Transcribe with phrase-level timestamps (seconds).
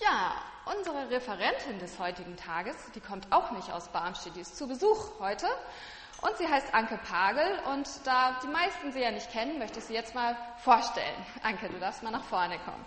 [0.00, 0.34] Ja,
[0.76, 5.20] unsere Referentin des heutigen Tages, die kommt auch nicht aus Barmstedt, die ist zu Besuch
[5.20, 5.46] heute.
[6.20, 9.84] Und sie heißt Anke Pagel und da die meisten sie ja nicht kennen, möchte ich
[9.84, 11.14] sie jetzt mal vorstellen.
[11.42, 12.84] Anke, du darfst mal nach vorne kommen.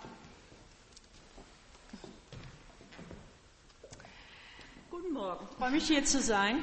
[4.90, 5.46] Guten Morgen.
[5.50, 6.62] Ich freue mich hier zu sein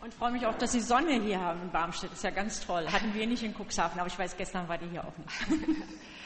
[0.00, 2.10] und freue mich auch, dass Sie Sonne hier haben in Barmstedt.
[2.10, 2.90] Das ist ja ganz toll.
[2.90, 5.78] Hatten wir nicht in Cuxhaven, aber ich weiß, gestern war die hier auch nicht.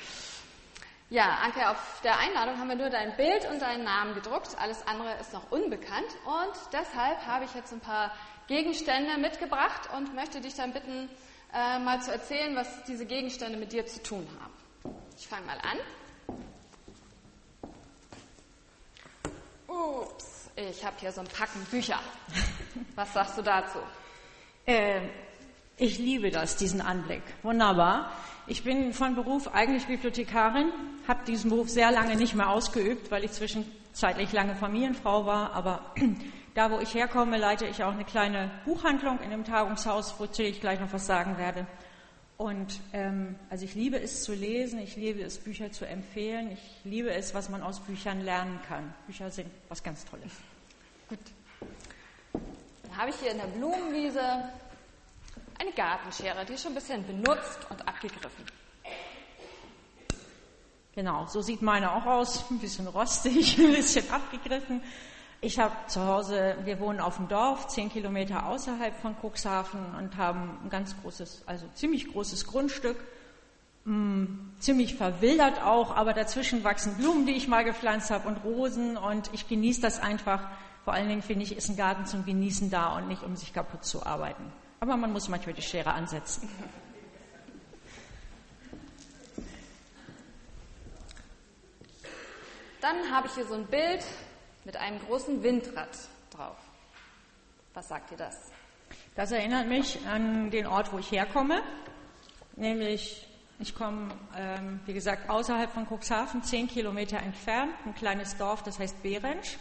[1.13, 4.57] Ja, Anke, auf der Einladung haben wir nur dein Bild und deinen Namen gedruckt.
[4.59, 6.09] Alles andere ist noch unbekannt.
[6.25, 8.15] Und deshalb habe ich jetzt ein paar
[8.47, 11.11] Gegenstände mitgebracht und möchte dich dann bitten,
[11.53, 14.97] äh, mal zu erzählen, was diese Gegenstände mit dir zu tun haben.
[15.19, 15.79] Ich fange mal an.
[19.69, 22.01] Ups, ich habe hier so ein Packen Bücher.
[22.95, 23.81] Was sagst du dazu?
[24.65, 25.03] Äh,
[25.77, 27.23] ich liebe das, diesen Anblick.
[27.43, 28.13] Wunderbar.
[28.49, 30.73] Ich bin von Beruf eigentlich Bibliothekarin,
[31.07, 35.53] habe diesen Beruf sehr lange nicht mehr ausgeübt, weil ich zwischenzeitlich lange Familienfrau war.
[35.53, 35.93] Aber
[36.55, 40.61] da, wo ich herkomme, leite ich auch eine kleine Buchhandlung in einem Tagungshaus, wozu ich
[40.61, 41.67] gleich noch was sagen werde.
[42.37, 46.81] Und ähm, also ich liebe es zu lesen, ich liebe es, Bücher zu empfehlen, ich
[46.83, 48.93] liebe es, was man aus Büchern lernen kann.
[49.07, 50.33] Bücher sind was ganz Tolles.
[51.09, 51.21] Gut.
[52.33, 54.21] Dann habe ich hier in der Blumenwiese
[55.63, 58.45] eine Gartenschere, die ist schon ein bisschen benutzt und abgegriffen.
[60.95, 62.45] Genau, so sieht meine auch aus.
[62.51, 64.83] Ein bisschen rostig, ein bisschen abgegriffen.
[65.41, 70.17] Ich habe zu Hause, wir wohnen auf dem Dorf, zehn Kilometer außerhalb von Cuxhaven und
[70.17, 72.97] haben ein ganz großes, also ziemlich großes Grundstück.
[73.85, 78.45] Mh, mm, ziemlich verwildert auch, aber dazwischen wachsen Blumen, die ich mal gepflanzt habe und
[78.45, 80.49] Rosen und ich genieße das einfach.
[80.85, 83.53] Vor allen Dingen finde ich, ist ein Garten zum Genießen da und nicht um sich
[83.53, 84.53] kaputt zu arbeiten.
[84.83, 86.49] Aber man muss manchmal die Schere ansetzen.
[92.81, 94.05] Dann habe ich hier so ein Bild
[94.65, 95.97] mit einem großen Windrad
[96.31, 96.57] drauf.
[97.75, 98.51] Was sagt ihr das?
[99.15, 101.63] Das erinnert mich an den Ort, wo ich herkomme.
[102.57, 103.29] Nämlich,
[103.61, 108.81] ich komme, ähm, wie gesagt, außerhalb von Cuxhaven, zehn Kilometer entfernt, ein kleines Dorf, das
[108.81, 109.59] heißt Behrensch.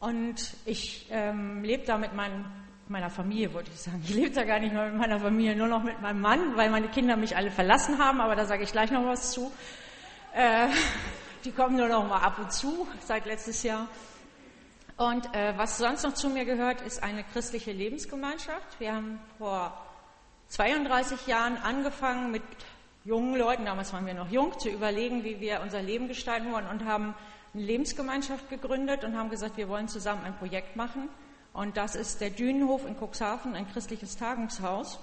[0.00, 4.00] Und ich ähm, lebe da mit meinen meiner Familie, wollte ich sagen.
[4.04, 6.70] Ich lebe da gar nicht mehr mit meiner Familie, nur noch mit meinem Mann, weil
[6.70, 9.52] meine Kinder mich alle verlassen haben, aber da sage ich gleich noch was zu.
[10.34, 10.68] Äh,
[11.44, 13.88] die kommen nur noch mal ab und zu, seit letztes Jahr.
[14.96, 18.80] Und äh, was sonst noch zu mir gehört, ist eine christliche Lebensgemeinschaft.
[18.80, 19.72] Wir haben vor
[20.48, 22.42] 32 Jahren angefangen mit
[23.04, 26.66] jungen Leuten, damals waren wir noch jung, zu überlegen, wie wir unser Leben gestalten wollen
[26.66, 27.14] und haben
[27.54, 31.08] eine Lebensgemeinschaft gegründet und haben gesagt, wir wollen zusammen ein Projekt machen.
[31.52, 34.98] Und das ist der Dünenhof in Cuxhaven, ein christliches Tagungshaus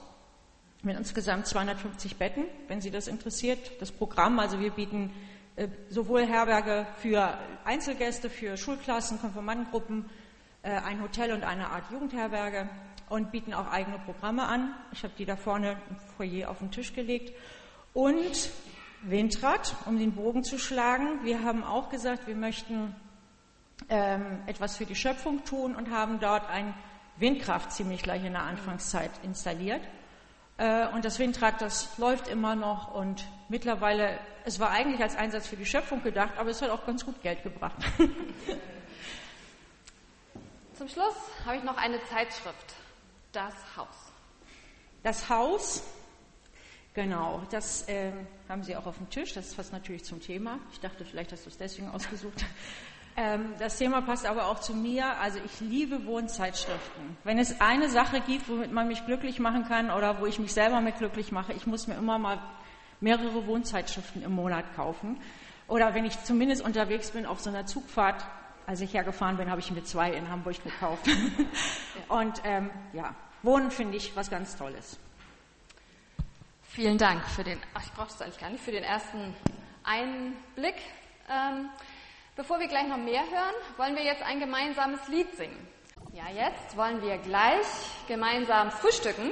[0.83, 3.71] mit insgesamt 250 Betten, wenn Sie das interessiert.
[3.81, 5.11] Das Programm, also wir bieten
[5.55, 10.09] äh, sowohl Herberge für Einzelgäste, für Schulklassen, Konfirmandengruppen,
[10.61, 12.69] äh, ein Hotel und eine Art Jugendherberge
[13.09, 14.73] und bieten auch eigene Programme an.
[14.91, 17.33] Ich habe die da vorne im Foyer auf den Tisch gelegt.
[17.93, 18.51] Und
[19.01, 21.23] Windrad, um den Bogen zu schlagen.
[21.23, 22.95] Wir haben auch gesagt, wir möchten
[23.89, 26.73] ähm, etwas für die Schöpfung tun und haben dort ein
[27.17, 29.81] Windkraft ziemlich gleich in der Anfangszeit installiert.
[30.57, 35.47] Äh, und das Windrad, das läuft immer noch und mittlerweile, es war eigentlich als Einsatz
[35.47, 37.77] für die Schöpfung gedacht, aber es hat auch ganz gut Geld gebracht.
[40.77, 42.73] Zum Schluss habe ich noch eine Zeitschrift,
[43.31, 43.87] Das Haus.
[45.03, 45.83] Das Haus,
[46.93, 48.11] genau, das äh,
[48.49, 50.59] haben Sie auch auf dem Tisch, das passt natürlich zum Thema.
[50.71, 52.43] Ich dachte, vielleicht hast du es deswegen ausgesucht.
[53.17, 55.17] Ähm, das Thema passt aber auch zu mir.
[55.19, 57.17] Also ich liebe Wohnzeitschriften.
[57.23, 60.53] Wenn es eine Sache gibt, womit man mich glücklich machen kann oder wo ich mich
[60.53, 62.39] selber mit glücklich mache, ich muss mir immer mal
[62.99, 65.17] mehrere Wohnzeitschriften im Monat kaufen.
[65.67, 68.23] Oder wenn ich zumindest unterwegs bin auf so einer Zugfahrt,
[68.67, 71.07] als ich hergefahren bin, habe ich mir zwei in Hamburg gekauft.
[72.07, 74.99] Und ähm, ja, Wohnen finde ich was ganz Tolles.
[76.63, 79.33] Vielen Dank für den, ach, ich brauche das eigentlich gar nicht, für den ersten
[79.83, 80.75] Einblick.
[81.29, 81.69] Ähm,
[82.35, 85.67] Bevor wir gleich noch mehr hören, wollen wir jetzt ein gemeinsames Lied singen.
[86.11, 87.65] Ja, jetzt wollen wir gleich
[88.09, 89.31] gemeinsam frühstücken.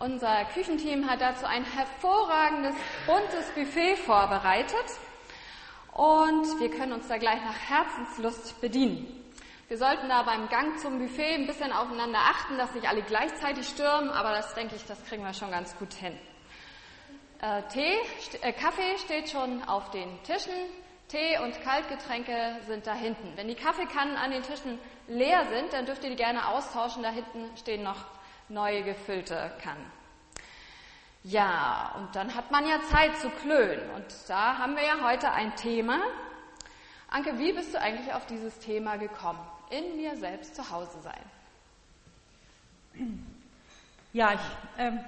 [0.00, 2.74] Unser Küchenteam hat dazu ein hervorragendes,
[3.06, 4.84] buntes Buffet vorbereitet
[5.92, 9.06] und wir können uns da gleich nach Herzenslust bedienen.
[9.68, 13.68] Wir sollten da beim Gang zum Buffet ein bisschen aufeinander achten, dass nicht alle gleichzeitig
[13.68, 16.18] stürmen, aber das denke ich, das kriegen wir schon ganz gut hin.
[17.40, 17.94] Äh, Tee,
[18.42, 20.52] äh, Kaffee steht schon auf den Tischen.
[21.08, 23.32] Tee und Kaltgetränke sind da hinten.
[23.36, 27.02] Wenn die Kaffeekannen an den Tischen leer sind, dann dürft ihr die gerne austauschen.
[27.02, 28.04] Da hinten stehen noch
[28.48, 29.84] neue gefüllte Kannen.
[31.24, 33.90] Ja, und dann hat man ja Zeit zu klönen.
[33.90, 35.98] Und da haben wir ja heute ein Thema.
[37.08, 39.40] Anke, wie bist du eigentlich auf dieses Thema gekommen?
[39.70, 41.22] In mir selbst zu Hause sein.
[44.12, 44.40] Ja, ich,
[44.78, 45.00] ähm,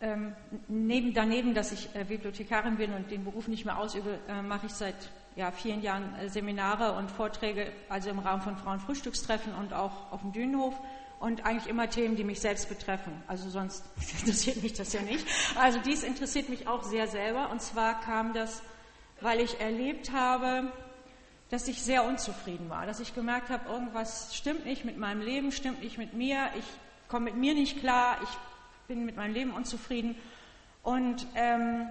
[0.00, 0.36] ähm,
[0.68, 4.66] neben, daneben, dass ich äh, Bibliothekarin bin und den Beruf nicht mehr ausübe, äh, mache
[4.66, 4.96] ich seit
[5.36, 10.20] ja, vielen Jahren äh, Seminare und Vorträge, also im Rahmen von Frauenfrühstückstreffen und auch auf
[10.20, 10.74] dem Dünenhof.
[11.18, 13.12] Und eigentlich immer Themen, die mich selbst betreffen.
[13.28, 13.84] Also sonst
[14.20, 15.26] interessiert mich das ja nicht.
[15.56, 17.50] Also dies interessiert mich auch sehr selber.
[17.50, 18.62] Und zwar kam das,
[19.20, 20.72] weil ich erlebt habe,
[21.48, 25.52] dass ich sehr unzufrieden war, dass ich gemerkt habe, irgendwas stimmt nicht mit meinem Leben,
[25.52, 26.64] stimmt nicht mit mir, ich
[27.08, 28.28] komme mit mir nicht klar, ich
[28.88, 30.16] bin mit meinem Leben unzufrieden.
[30.82, 31.88] Und ähm,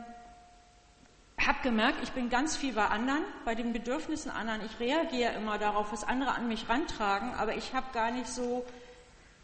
[1.47, 4.61] habe gemerkt, ich bin ganz viel bei anderen, bei den Bedürfnissen anderen.
[4.65, 8.65] Ich reagiere immer darauf, was andere an mich rantragen, aber ich habe gar nicht so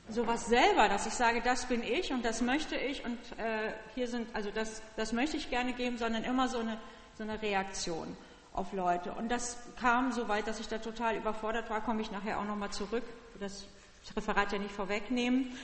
[0.10, 4.08] sowas selber, dass ich sage, das bin ich und das möchte ich und äh, hier
[4.08, 6.78] sind, also das, das möchte ich gerne geben, sondern immer so eine,
[7.18, 8.16] so eine Reaktion
[8.54, 9.12] auf Leute.
[9.14, 12.46] Und das kam so weit, dass ich da total überfordert war, komme ich nachher auch
[12.46, 13.04] nochmal zurück,
[13.40, 13.68] das
[14.16, 15.58] Referat ja nicht vorwegnehmen.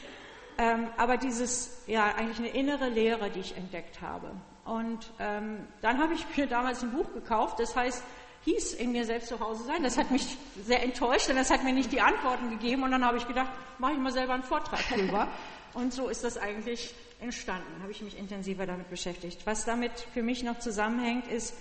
[0.57, 4.29] Ähm, aber dieses, ja, eigentlich eine innere Lehre, die ich entdeckt habe.
[4.65, 8.03] Und ähm, dann habe ich mir damals ein Buch gekauft, das heißt,
[8.45, 9.83] hieß in mir selbst zu Hause sein.
[9.83, 12.83] Das hat mich sehr enttäuscht, denn das hat mir nicht die Antworten gegeben.
[12.83, 15.27] Und dann habe ich gedacht, mache ich mal selber einen Vortrag darüber.
[15.73, 19.45] Und so ist das eigentlich entstanden, habe ich mich intensiver damit beschäftigt.
[19.45, 21.55] Was damit für mich noch zusammenhängt, ist,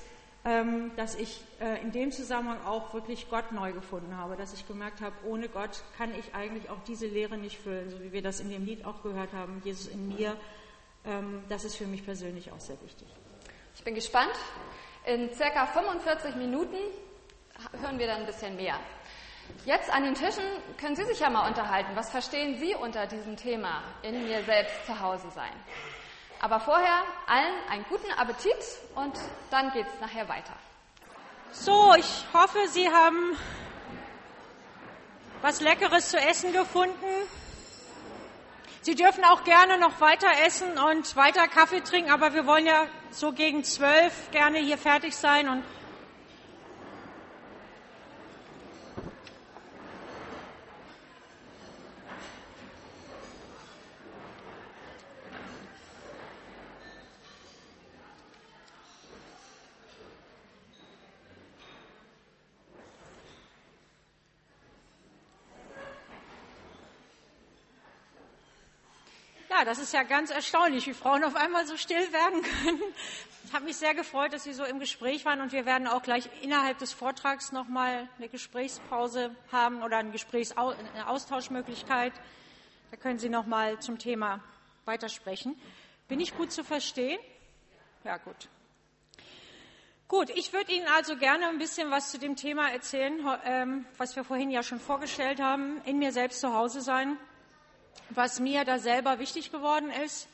[0.45, 4.67] ähm, dass ich äh, in dem Zusammenhang auch wirklich Gott neu gefunden habe, dass ich
[4.67, 8.23] gemerkt habe, ohne Gott kann ich eigentlich auch diese Lehre nicht füllen, so wie wir
[8.23, 10.37] das in dem Lied auch gehört haben, Jesus in mir.
[11.05, 13.09] Ähm, das ist für mich persönlich auch sehr wichtig.
[13.75, 14.35] Ich bin gespannt.
[15.05, 16.77] In circa 45 Minuten
[17.81, 18.79] hören wir dann ein bisschen mehr.
[19.65, 20.45] Jetzt an den Tischen
[20.79, 21.91] können Sie sich ja mal unterhalten.
[21.95, 25.53] Was verstehen Sie unter diesem Thema in mir selbst zu Hause sein?
[26.41, 28.57] Aber vorher allen einen guten Appetit
[28.95, 29.13] und
[29.51, 30.55] dann geht es nachher weiter.
[31.53, 33.37] So, ich hoffe, Sie haben
[35.41, 37.07] was Leckeres zu essen gefunden.
[38.85, 42.87] Sie dürfen auch gerne noch weiter essen und weiter Kaffee trinken, aber wir wollen ja
[43.13, 45.63] so gegen zwölf gerne hier fertig sein und
[69.65, 72.81] das ist ja ganz erstaunlich, wie Frauen auf einmal so still werden können.
[73.45, 76.03] Ich habe mich sehr gefreut, dass Sie so im Gespräch waren und wir werden auch
[76.03, 82.13] gleich innerhalb des Vortrags nochmal eine Gesprächspause haben oder eine, Gesprächsau eine Austauschmöglichkeit.
[82.91, 84.41] Da können Sie nochmal zum Thema
[84.85, 85.61] weitersprechen.
[86.09, 87.19] Bin ich gut zu verstehen?
[88.05, 88.49] Ja, gut.
[90.09, 94.15] Gut, ich würde Ihnen also gerne ein bisschen was zu dem Thema erzählen, ähm, was
[94.17, 97.17] wir vorhin ja schon vorgestellt haben, in mir selbst zu Hause sein
[98.11, 100.29] was mir da selber wichtig geworden ist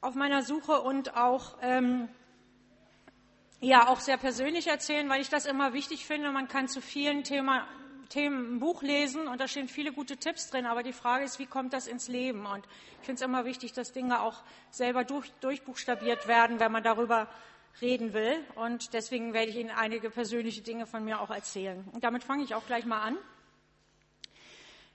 [0.00, 2.08] auf meiner Suche und auch, ähm,
[3.60, 6.30] ja, auch sehr persönlich erzählen, weil ich das immer wichtig finde.
[6.30, 7.66] Man kann zu vielen Thema,
[8.08, 11.38] Themen ein Buch lesen und da stehen viele gute Tipps drin, aber die Frage ist,
[11.38, 12.44] wie kommt das ins Leben?
[12.44, 12.66] Und
[13.00, 17.28] ich finde es immer wichtig, dass Dinge auch selber durch, durchbuchstabiert werden, wenn man darüber
[17.80, 18.34] reden will.
[18.56, 21.84] Und deswegen werde ich Ihnen einige persönliche Dinge von mir auch erzählen.
[21.92, 23.16] Und damit fange ich auch gleich mal an.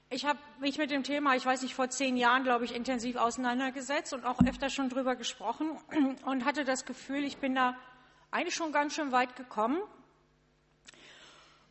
[0.09, 3.15] Ich habe mich mit dem Thema, ich weiß nicht, vor zehn Jahren, glaube ich, intensiv
[3.15, 5.71] auseinandergesetzt und auch öfter schon drüber gesprochen
[6.25, 7.75] und hatte das Gefühl, ich bin da
[8.29, 9.79] eigentlich schon ganz schön weit gekommen.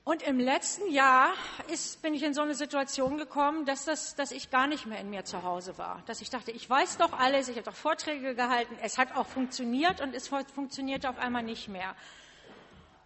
[0.03, 1.33] Und im letzten Jahr
[1.69, 4.99] ist, bin ich in so eine Situation gekommen, dass, das, dass ich gar nicht mehr
[4.99, 6.03] in mir zu Hause war.
[6.07, 9.27] Dass ich dachte, ich weiß doch alles, ich habe doch Vorträge gehalten, es hat auch
[9.27, 11.95] funktioniert und es funktionierte auf einmal nicht mehr.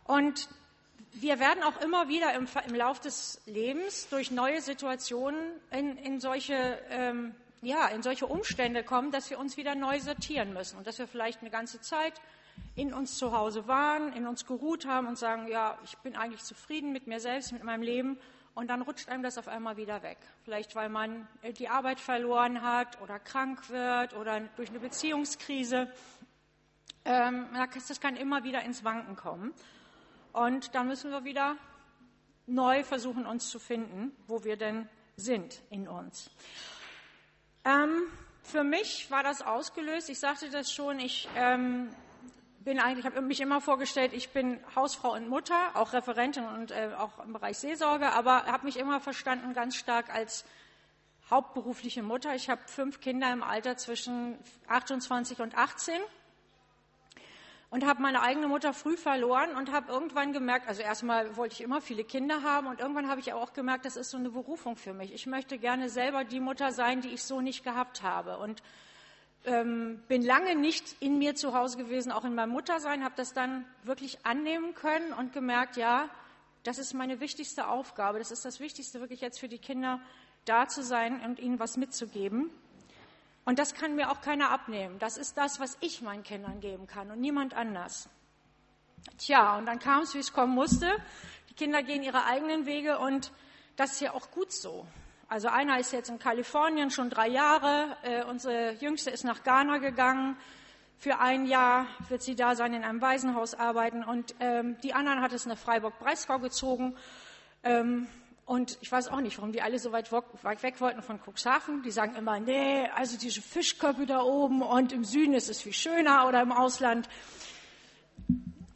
[0.04, 0.48] Und
[1.14, 5.38] wir werden auch immer wieder im, im Lauf des Lebens durch neue Situationen
[5.70, 10.52] in, in solche, ähm, ja, in solche Umstände kommen, dass wir uns wieder neu sortieren
[10.52, 12.14] müssen und dass wir vielleicht eine ganze Zeit
[12.74, 16.42] in uns zu Hause waren, in uns geruht haben und sagen, ja, ich bin eigentlich
[16.42, 18.18] zufrieden mit mir selbst, mit meinem Leben.
[18.54, 20.18] Und dann rutscht einem das auf einmal wieder weg.
[20.44, 25.88] Vielleicht weil man äh, die Arbeit verloren hat oder krank wird oder durch eine Beziehungskrise.
[27.04, 29.54] Ähm, das kann immer wieder ins Wanken kommen.
[30.38, 31.56] Und dann müssen wir wieder
[32.46, 36.30] neu versuchen, uns zu finden, wo wir denn sind in uns.
[37.64, 38.02] Ähm,
[38.42, 40.08] für mich war das ausgelöst.
[40.08, 41.00] Ich sagte das schon.
[41.00, 41.90] Ich ähm,
[42.60, 46.90] bin eigentlich, habe mich immer vorgestellt, ich bin Hausfrau und Mutter, auch Referentin und äh,
[46.96, 50.44] auch im Bereich Seelsorge, aber habe mich immer verstanden ganz stark als
[51.30, 52.36] hauptberufliche Mutter.
[52.36, 56.00] Ich habe fünf Kinder im Alter zwischen 28 und 18
[57.70, 61.60] und habe meine eigene Mutter früh verloren und habe irgendwann gemerkt, also erstmal wollte ich
[61.60, 64.76] immer viele Kinder haben und irgendwann habe ich auch gemerkt, das ist so eine Berufung
[64.76, 65.12] für mich.
[65.12, 68.62] Ich möchte gerne selber die Mutter sein, die ich so nicht gehabt habe und
[69.44, 73.34] ähm, bin lange nicht in mir zu Hause gewesen, auch in meinem Muttersein, habe das
[73.34, 76.08] dann wirklich annehmen können und gemerkt, ja,
[76.64, 80.00] das ist meine wichtigste Aufgabe, das ist das Wichtigste wirklich jetzt für die Kinder,
[80.44, 82.50] da zu sein und ihnen was mitzugeben.
[83.48, 84.98] Und das kann mir auch keiner abnehmen.
[84.98, 88.10] Das ist das, was ich meinen Kindern geben kann und niemand anders.
[89.16, 90.94] Tja, und dann kam es, wie es kommen musste.
[91.48, 93.32] Die Kinder gehen ihre eigenen Wege und
[93.76, 94.86] das ist ja auch gut so.
[95.28, 97.96] Also einer ist jetzt in Kalifornien schon drei Jahre.
[98.02, 100.36] Äh, unsere Jüngste ist nach Ghana gegangen.
[100.98, 104.04] Für ein Jahr wird sie da sein, in einem Waisenhaus arbeiten.
[104.04, 106.98] Und ähm, die anderen hat es nach Freiburg-Breisgau gezogen.
[107.62, 108.08] Ähm,
[108.48, 111.82] und ich weiß auch nicht, warum die alle so weit, weg wollten von Cuxhaven.
[111.82, 115.74] Die sagen immer, nee, also diese Fischköpfe da oben und im Süden ist es viel
[115.74, 117.10] schöner oder im Ausland.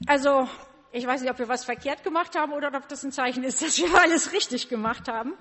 [0.06, 0.46] Also
[0.92, 3.62] ich weiß nicht, ob wir was verkehrt gemacht haben oder ob das ein Zeichen ist,
[3.66, 5.32] dass wir alles richtig gemacht haben.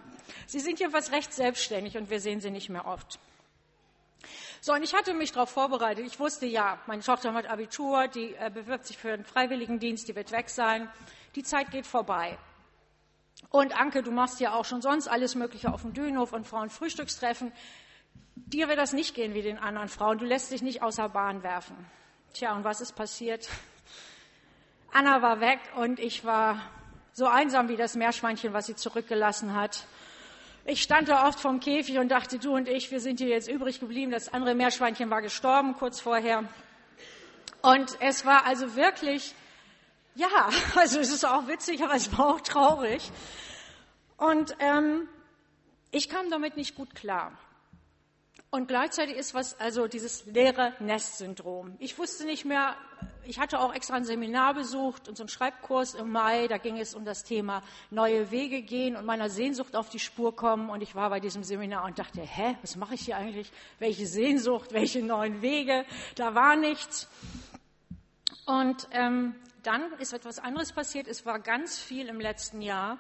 [0.48, 3.20] Sie sind jedenfalls recht selbstständig und wir sehen sie nicht mehr oft.
[4.62, 6.06] So, und ich hatte mich darauf vorbereitet.
[6.06, 10.16] Ich wusste ja, meine Tochter hat Abitur, die äh, bewirbt sich für den Freiwilligendienst, die
[10.16, 10.90] wird weg sein.
[11.36, 12.38] Die Zeit geht vorbei.
[13.50, 17.52] Und Anke, du machst ja auch schon sonst alles Mögliche auf dem Dönhof und Frauenfrühstückstreffen.
[18.36, 20.18] Dir wird das nicht gehen wie den anderen Frauen.
[20.18, 21.76] Du lässt dich nicht außer Bahn werfen.
[22.34, 23.50] Tja, und was ist passiert?
[24.94, 26.62] Anna war weg und ich war
[27.14, 29.86] so einsam wie das Meerschweinchen, was sie zurückgelassen hat.
[30.64, 33.50] Ich stand da oft vom Käfig und dachte, du und ich, wir sind hier jetzt
[33.50, 34.12] übrig geblieben.
[34.12, 36.44] Das andere Meerschweinchen war gestorben kurz vorher.
[37.62, 39.34] Und es war also wirklich
[40.16, 43.12] ja, also es ist auch witzig, aber es war auch traurig.
[44.18, 45.08] Und ähm,
[45.92, 47.32] ich kam damit nicht gut klar.
[48.54, 51.76] Und gleichzeitig ist was, also dieses leere Nest-Syndrom.
[51.80, 52.76] Ich wusste nicht mehr,
[53.24, 56.78] ich hatte auch extra ein Seminar besucht und so einen Schreibkurs im Mai, da ging
[56.78, 60.70] es um das Thema neue Wege gehen und meiner Sehnsucht auf die Spur kommen.
[60.70, 63.50] Und ich war bei diesem Seminar und dachte, hä, was mache ich hier eigentlich?
[63.80, 65.86] Welche Sehnsucht, welche neuen Wege?
[66.16, 67.08] Da war nichts.
[68.46, 71.08] Und ähm, dann ist etwas anderes passiert.
[71.08, 72.98] Es war ganz viel im letzten Jahr,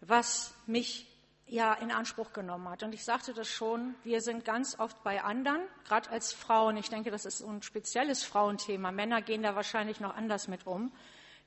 [0.00, 1.06] was mich
[1.46, 2.82] ja in Anspruch genommen hat.
[2.82, 6.76] Und ich sagte das schon, wir sind ganz oft bei anderen, gerade als Frauen.
[6.76, 8.92] Ich denke, das ist ein spezielles Frauenthema.
[8.92, 10.92] Männer gehen da wahrscheinlich noch anders mit um,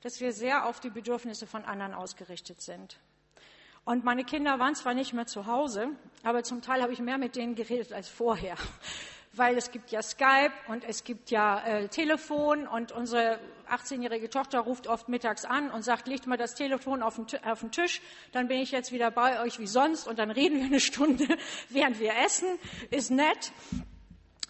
[0.02, 2.98] dass wir sehr auf die Bedürfnisse von anderen ausgerichtet sind.
[3.86, 5.88] Und meine Kinder waren zwar nicht mehr zu Hause,
[6.22, 8.56] aber zum Teil habe ich mehr mit denen geredet als vorher
[9.36, 13.38] weil es gibt ja Skype und es gibt ja äh, Telefon und unsere
[13.70, 17.60] 18-jährige Tochter ruft oft mittags an und sagt, legt mal das Telefon auf den, auf
[17.60, 18.00] den, Tisch,
[18.32, 21.26] dann bin ich jetzt wieder bei euch wie sonst und dann reden wir eine Stunde,
[21.68, 22.48] während wir essen.
[22.90, 23.52] Ist nett.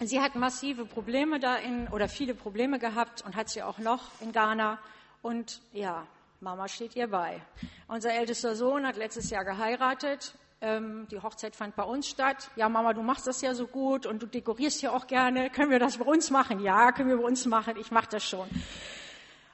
[0.00, 4.10] Sie hat massive Probleme da in, oder viele Probleme gehabt und hat sie auch noch
[4.20, 4.78] in Ghana.
[5.22, 6.06] Und ja,
[6.40, 7.40] Mama steht ihr bei.
[7.86, 12.50] Unser ältester Sohn hat letztes Jahr geheiratet ähm, die Hochzeit fand bei uns statt.
[12.56, 15.50] Ja, Mama, du machst das ja so gut und du dekorierst ja auch gerne.
[15.50, 16.60] Können wir das bei uns machen?
[16.60, 17.76] Ja, können wir bei uns machen.
[17.76, 18.48] Ich mache das schon.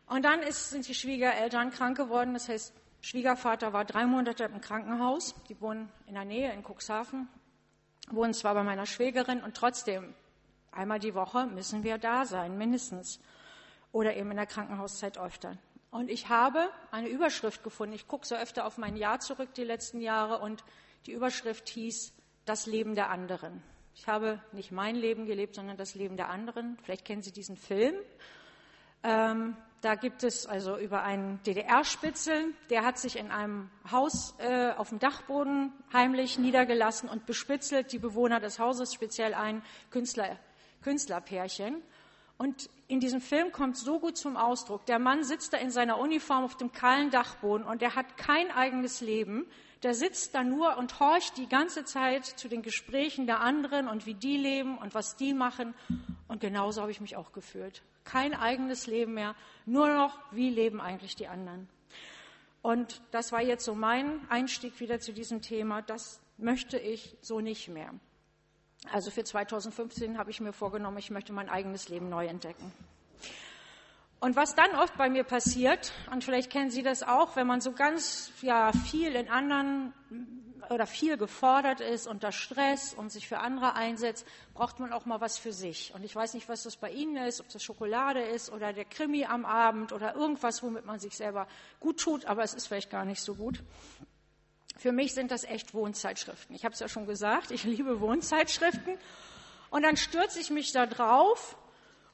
[0.07, 2.35] Und dann ist, sind die Schwiegereltern krank geworden.
[2.35, 5.35] Das heißt, Schwiegervater war drei Monate im Krankenhaus.
[5.49, 7.29] Die wohnen in der Nähe in Cuxhaven.
[8.11, 10.15] Wohnen zwar bei meiner Schwägerin und trotzdem
[10.73, 13.21] einmal die Woche müssen wir da sein, mindestens.
[13.93, 15.57] Oder eben in der Krankenhauszeit öfter.
[15.91, 17.95] Und ich habe eine Überschrift gefunden.
[17.95, 20.63] Ich gucke so öfter auf mein Jahr zurück, die letzten Jahre, und
[21.07, 22.13] die Überschrift hieß
[22.45, 23.63] Das Leben der anderen.
[23.95, 26.79] Ich habe nicht mein Leben gelebt, sondern das Leben der anderen.
[26.83, 27.95] Vielleicht kennen Sie diesen Film.
[29.03, 34.73] Ähm, da gibt es also über einen DDR-Spitzel, der hat sich in einem Haus äh,
[34.73, 40.39] auf dem Dachboden heimlich niedergelassen und bespitzelt die Bewohner des Hauses, speziell ein Künstler,
[40.83, 41.83] Künstlerpärchen.
[42.37, 45.99] Und in diesem Film kommt so gut zum Ausdruck, der Mann sitzt da in seiner
[45.99, 49.47] Uniform auf dem kahlen Dachboden und er hat kein eigenes Leben
[49.83, 54.07] der sitzt da nur und horcht die ganze Zeit zu den Gesprächen der anderen und
[54.07, 55.75] wie die leben und was die machen.
[56.29, 57.83] Und genauso habe ich mich auch gefühlt.
[58.05, 61.69] Kein eigenes Leben mehr, nur noch, wie leben eigentlich die anderen.
[62.63, 65.81] Und das war jetzt so mein Einstieg wieder zu diesem Thema.
[65.81, 67.95] Das möchte ich so nicht mehr.
[68.93, 72.73] Also für 2015 habe ich mir vorgenommen, ich möchte mein eigenes Leben neu entdecken.
[74.21, 77.61] Und was dann oft bei mir passiert, und vielleicht kennen Sie das auch, wenn man
[77.61, 79.95] so ganz ja, viel in anderen
[80.69, 85.21] oder viel gefordert ist unter Stress und sich für andere einsetzt, braucht man auch mal
[85.21, 85.93] was für sich.
[85.95, 88.85] Und ich weiß nicht, was das bei Ihnen ist, ob das Schokolade ist oder der
[88.85, 91.49] Krimi am Abend oder irgendwas, womit man sich selber
[91.81, 93.63] gut tut, aber es ist vielleicht gar nicht so gut.
[94.77, 96.55] Für mich sind das echt Wohnzeitschriften.
[96.55, 98.97] Ich habe es ja schon gesagt, ich liebe Wohnzeitschriften.
[99.71, 101.57] Und dann stürze ich mich da drauf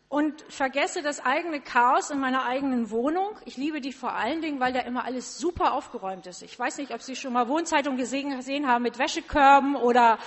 [0.08, 3.30] und vergesse das eigene Chaos in meiner eigenen Wohnung.
[3.44, 6.42] Ich liebe die vor allen Dingen, weil da immer alles super aufgeräumt ist.
[6.42, 10.18] Ich weiß nicht, ob Sie schon mal Wohnzeitung gesehen, gesehen haben mit Wäschekörben oder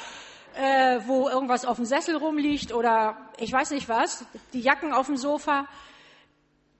[0.55, 5.05] äh, wo irgendwas auf dem Sessel rumliegt oder ich weiß nicht was, die Jacken auf
[5.05, 5.67] dem Sofa.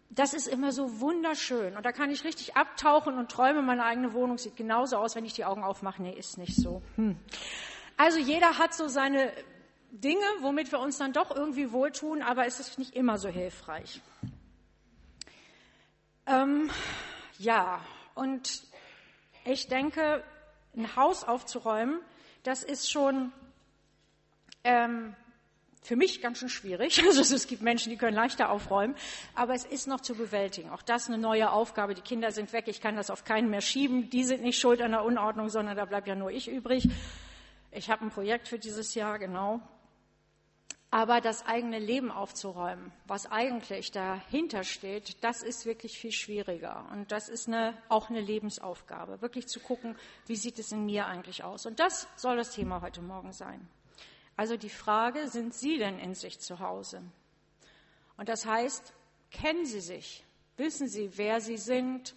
[0.10, 4.14] Das ist immer so wunderschön und da kann ich richtig abtauchen und träume, meine eigene
[4.14, 6.02] Wohnung sieht genauso aus, wenn ich die Augen aufmache.
[6.02, 6.82] Nee, ist nicht so.
[6.96, 7.16] Hm.
[7.96, 9.32] Also jeder hat so seine
[9.92, 14.02] Dinge, womit wir uns dann doch irgendwie wohltun, aber es ist nicht immer so hilfreich.
[16.26, 16.70] Ähm,
[17.38, 17.82] ja,
[18.16, 18.64] und
[19.46, 20.24] ich denke,
[20.76, 22.00] ein Haus aufzuräumen,
[22.44, 23.32] das ist schon
[24.64, 25.16] ähm,
[25.82, 27.04] für mich ganz schön schwierig.
[27.10, 28.96] Also es gibt Menschen, die können leichter aufräumen,
[29.36, 30.70] aber es ist noch zu bewältigen.
[30.70, 31.96] Auch das eine neue Aufgabe.
[31.96, 34.10] Die Kinder sind weg, ich kann das auf keinen mehr schieben.
[34.10, 36.88] Die sind nicht schuld an der Unordnung, sondern da bleibt ja nur ich übrig.
[37.72, 39.62] Ich habe ein Projekt für dieses Jahr, genau.
[40.92, 46.88] Aber das eigene Leben aufzuräumen, was eigentlich dahinter steht, das ist wirklich viel schwieriger.
[46.92, 49.96] Und das ist eine, auch eine Lebensaufgabe, wirklich zu gucken,
[50.26, 51.68] wie sieht es in mir eigentlich aus.
[51.68, 53.68] Und das soll das Thema heute Morgen sein.
[54.40, 57.02] Also die Frage, sind Sie denn in sich zu Hause?
[58.16, 58.94] Und das heißt,
[59.32, 60.24] kennen Sie sich?
[60.56, 62.16] Wissen Sie, wer Sie sind,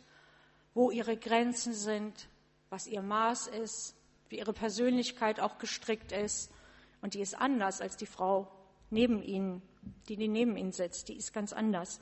[0.73, 2.29] wo Ihre Grenzen sind,
[2.71, 3.97] was Ihr Maß ist,
[4.29, 6.53] wie Ihre Persönlichkeit auch gestrickt ist?
[7.01, 8.47] Und die ist anders als die Frau
[8.91, 9.61] neben ihnen,
[10.09, 12.01] die, die neben ihnen sitzt, die ist ganz anders.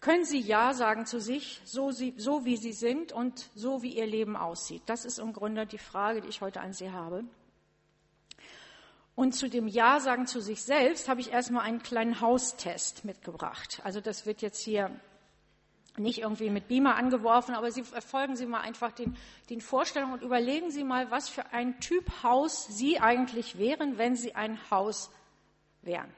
[0.00, 3.98] Können Sie Ja sagen zu sich, so, sie, so wie Sie sind und so wie
[3.98, 4.84] Ihr Leben aussieht?
[4.86, 7.24] Das ist im Grunde die Frage, die ich heute an Sie habe.
[9.20, 13.82] Und zu dem Ja sagen zu sich selbst habe ich erstmal einen kleinen Haustest mitgebracht.
[13.84, 14.98] Also das wird jetzt hier
[15.98, 19.14] nicht irgendwie mit Beamer angeworfen, aber Sie folgen Sie mal einfach den,
[19.50, 24.16] den Vorstellungen und überlegen Sie mal, was für ein Typ Haus Sie eigentlich wären, wenn
[24.16, 25.10] Sie ein Haus
[25.82, 26.10] wären.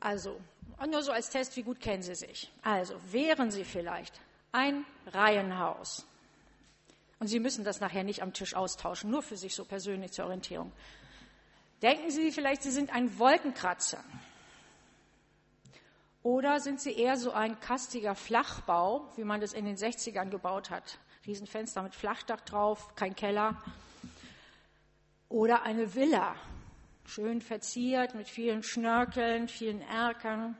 [0.00, 0.40] Also,
[0.90, 2.50] nur so als Test, wie gut kennen Sie sich?
[2.62, 4.18] Also, wären Sie vielleicht
[4.52, 6.06] ein Reihenhaus?
[7.18, 10.24] Und Sie müssen das nachher nicht am Tisch austauschen, nur für sich so persönlich zur
[10.24, 10.72] Orientierung.
[11.82, 14.02] Denken Sie vielleicht, Sie sind ein Wolkenkratzer.
[16.22, 20.70] Oder sind sie eher so ein kastiger Flachbau, wie man das in den 60ern gebaut
[20.70, 20.98] hat?
[21.26, 23.60] Riesenfenster mit Flachdach drauf, kein Keller.
[25.28, 26.36] Oder eine Villa,
[27.04, 30.56] schön verziert mit vielen Schnörkeln, vielen Erkern.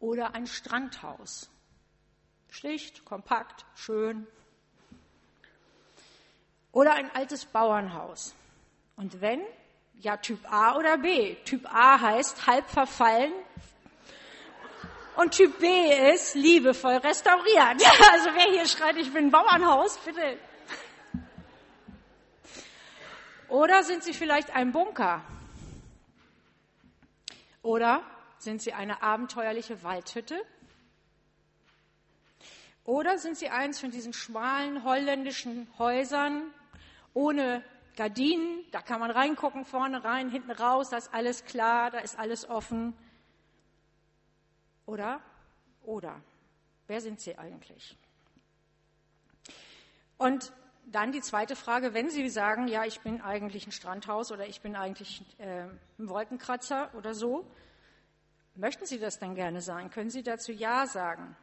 [0.00, 1.48] Oder ein Strandhaus,
[2.50, 4.26] schlicht, kompakt, schön.
[6.72, 8.34] Oder ein altes Bauernhaus.
[8.96, 9.40] Und wenn,
[10.00, 11.34] ja Typ A oder B.
[11.44, 13.32] Typ A heißt halb verfallen,
[15.16, 17.82] und Typ B ist liebevoll restauriert.
[18.12, 20.38] Also wer hier schreit, ich bin Bauernhaus, bitte.
[23.48, 25.22] Oder sind Sie vielleicht ein Bunker?
[27.62, 28.02] Oder
[28.38, 30.38] sind Sie eine abenteuerliche Waldhütte?
[32.84, 36.42] Oder sind Sie eins von diesen schmalen holländischen Häusern
[37.14, 37.64] ohne
[37.96, 38.64] Gardinen?
[38.70, 42.48] Da kann man reingucken, vorne rein, hinten raus, da ist alles klar, da ist alles
[42.48, 42.94] offen.
[44.84, 45.20] Oder?
[45.82, 46.20] Oder?
[46.86, 47.96] Wer sind Sie eigentlich?
[50.18, 50.52] Und
[50.86, 54.60] dann die zweite Frage, wenn Sie sagen, ja, ich bin eigentlich ein Strandhaus oder ich
[54.60, 55.64] bin eigentlich äh,
[55.98, 57.44] ein Wolkenkratzer oder so,
[58.54, 59.90] möchten Sie das denn gerne sein?
[59.90, 61.36] Können Sie dazu Ja sagen?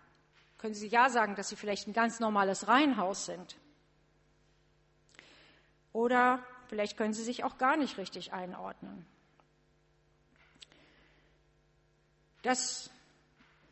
[0.58, 3.58] Können Sie Ja sagen, dass Sie vielleicht ein ganz normales Reihenhaus sind?
[5.94, 9.06] Oder vielleicht können Sie sich auch gar nicht richtig einordnen.
[12.42, 12.90] Das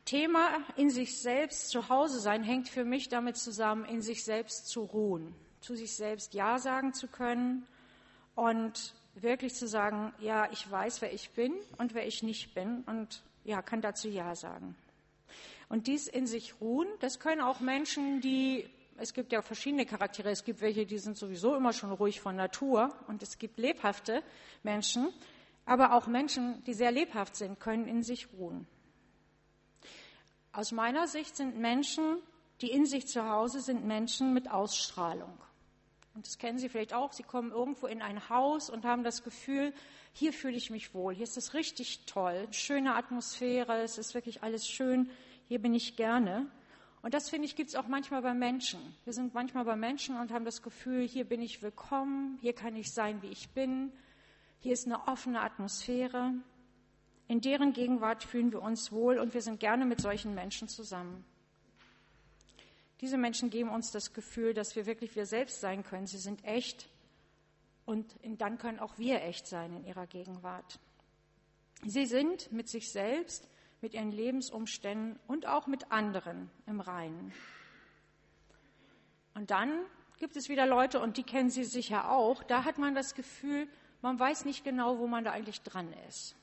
[0.06, 4.68] Thema in sich selbst zu Hause sein hängt für mich damit zusammen, in sich selbst
[4.68, 7.68] zu ruhen, zu sich selbst Ja sagen zu können
[8.36, 12.84] und wirklich zu sagen, ja, ich weiß, wer ich bin und wer ich nicht bin
[12.86, 14.76] und ja, kann dazu Ja sagen.
[15.70, 18.70] Und dies in sich ruhen, das können auch Menschen, die,
[19.02, 22.36] es gibt ja verschiedene Charaktere, es gibt welche, die sind sowieso immer schon ruhig von
[22.36, 24.22] Natur und es gibt lebhafte
[24.62, 25.10] Menschen,
[25.66, 28.68] aber auch Menschen, die sehr lebhaft sind, können in sich ruhen.
[30.52, 32.18] Aus meiner Sicht sind Menschen,
[32.62, 35.34] die in sich zu Hause sind, Menschen mit Ausstrahlung.
[36.14, 37.14] Und das kennen Sie vielleicht auch.
[37.14, 39.74] Sie kommen irgendwo in ein Haus und haben das Gefühl,
[40.12, 41.16] hier fühle ich mich wohl.
[41.16, 42.48] Hier ist es richtig toll.
[42.52, 43.82] Schöne Atmosphäre.
[43.82, 45.10] Es ist wirklich alles schön.
[45.48, 46.52] Hier bin ich gerne.
[47.02, 48.80] Und das finde ich gibt es auch manchmal bei Menschen.
[49.06, 52.38] Wir sind manchmal bei Menschen und haben das Gefühl, hier bin ich willkommen.
[52.42, 53.92] Hier kann ich sein, wie ich bin.
[54.60, 56.34] Hier ist eine offene Atmosphäre.
[57.28, 61.26] In deren Gegenwart fühlen wir uns wohl und wir sind gerne mit solchen Menschen zusammen.
[63.00, 66.06] Diese Menschen geben uns das Gefühl, dass wir wirklich wir selbst sein können.
[66.06, 66.88] Sie sind echt
[67.86, 70.80] und dann können auch wir echt sein in ihrer Gegenwart.
[71.84, 73.48] Sie sind mit sich selbst,
[73.82, 77.34] mit ihren Lebensumständen und auch mit anderen im Reinen.
[79.34, 79.86] Und dann
[80.18, 83.68] gibt es wieder Leute, und die kennen Sie sicher auch, da hat man das Gefühl,
[84.02, 86.36] man weiß nicht genau, wo man da eigentlich dran ist.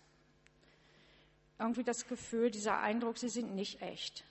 [1.58, 4.24] Irgendwie das Gefühl, dieser Eindruck, sie sind nicht echt.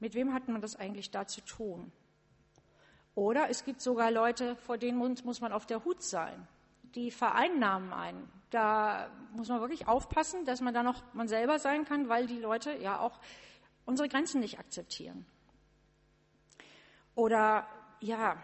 [0.00, 1.92] Mit wem hat man das eigentlich da zu tun?
[3.14, 6.46] Oder es gibt sogar Leute, vor denen muss man auf der Hut sein.
[6.94, 8.30] Die vereinnahmen einen.
[8.50, 12.38] Da muss man wirklich aufpassen, dass man da noch man selber sein kann, weil die
[12.38, 13.20] Leute ja auch
[13.84, 15.26] unsere Grenzen nicht akzeptieren.
[17.14, 17.66] Oder
[18.00, 18.36] ja,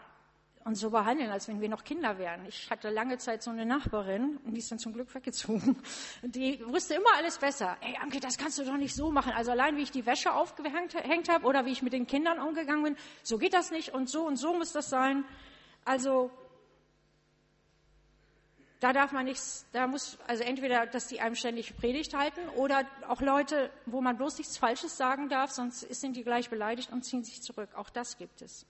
[0.65, 2.47] uns so behandeln, als wenn wir noch Kinder wären.
[2.47, 5.77] Ich hatte lange Zeit so eine Nachbarin, und die ist dann zum Glück weggezogen.
[6.23, 7.77] Die wusste immer alles besser.
[7.83, 9.33] Ey, Anke, das kannst du doch nicht so machen.
[9.33, 12.83] Also allein, wie ich die Wäsche aufgehängt habe oder wie ich mit den Kindern umgegangen
[12.83, 15.25] bin, so geht das nicht und so und so muss das sein.
[15.85, 16.31] Also,
[18.85, 22.85] da darf man nichts, da muss, also entweder, dass die einem ständig Predigt halten oder
[23.09, 27.03] auch Leute, wo man bloß nichts Falsches sagen darf, sonst sind die gleich beleidigt und
[27.03, 27.71] ziehen sich zurück.
[27.77, 28.67] Auch das gibt es.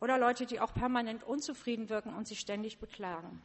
[0.00, 3.42] Oder Leute, die auch permanent unzufrieden wirken und sich ständig beklagen.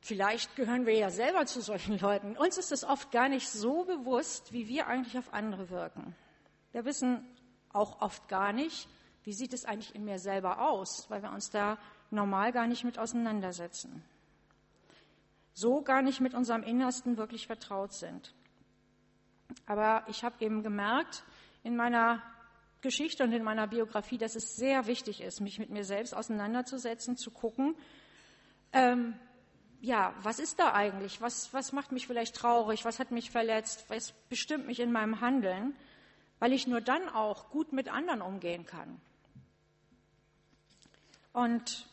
[0.00, 2.38] Vielleicht gehören wir ja selber zu solchen Leuten.
[2.38, 6.16] Uns ist es oft gar nicht so bewusst, wie wir eigentlich auf andere wirken.
[6.72, 7.22] Wir wissen
[7.74, 8.88] auch oft gar nicht,
[9.24, 11.78] wie sieht es eigentlich in mir selber aus, weil wir uns da
[12.10, 14.04] normal gar nicht mit auseinandersetzen.
[15.54, 18.34] So gar nicht mit unserem Innersten wirklich vertraut sind.
[19.66, 21.24] Aber ich habe eben gemerkt,
[21.62, 22.22] in meiner
[22.80, 27.16] Geschichte und in meiner Biografie, dass es sehr wichtig ist, mich mit mir selbst auseinanderzusetzen,
[27.16, 27.76] zu gucken,
[28.72, 29.14] ähm,
[29.80, 31.20] ja, was ist da eigentlich?
[31.20, 32.84] Was, was macht mich vielleicht traurig?
[32.84, 33.84] Was hat mich verletzt?
[33.88, 35.74] Was bestimmt mich in meinem Handeln?
[36.38, 39.00] Weil ich nur dann auch gut mit anderen umgehen kann.
[41.32, 41.86] Und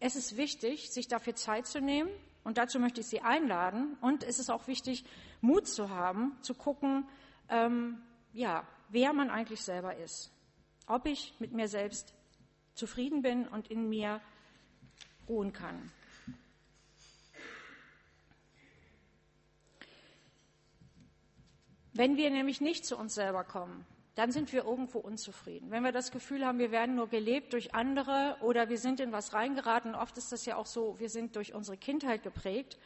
[0.00, 2.10] es ist wichtig, sich dafür Zeit zu nehmen.
[2.42, 3.96] Und dazu möchte ich Sie einladen.
[4.00, 5.04] Und es ist auch wichtig,
[5.40, 7.08] Mut zu haben, zu gucken,
[7.48, 10.30] ähm, ja, wer man eigentlich selber ist.
[10.86, 12.12] Ob ich mit mir selbst
[12.74, 14.20] zufrieden bin und in mir
[15.28, 15.90] ruhen kann.
[21.94, 25.70] Wenn wir nämlich nicht zu uns selber kommen, dann sind wir irgendwo unzufrieden.
[25.70, 29.12] Wenn wir das Gefühl haben, wir werden nur gelebt durch andere oder wir sind in
[29.12, 32.78] was reingeraten, oft ist das ja auch so, wir sind durch unsere Kindheit geprägt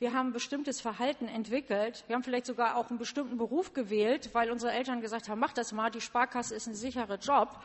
[0.00, 2.04] wir haben ein bestimmtes Verhalten entwickelt.
[2.06, 5.52] Wir haben vielleicht sogar auch einen bestimmten Beruf gewählt, weil unsere Eltern gesagt haben, mach
[5.52, 7.60] das mal, die Sparkasse ist ein sicherer Job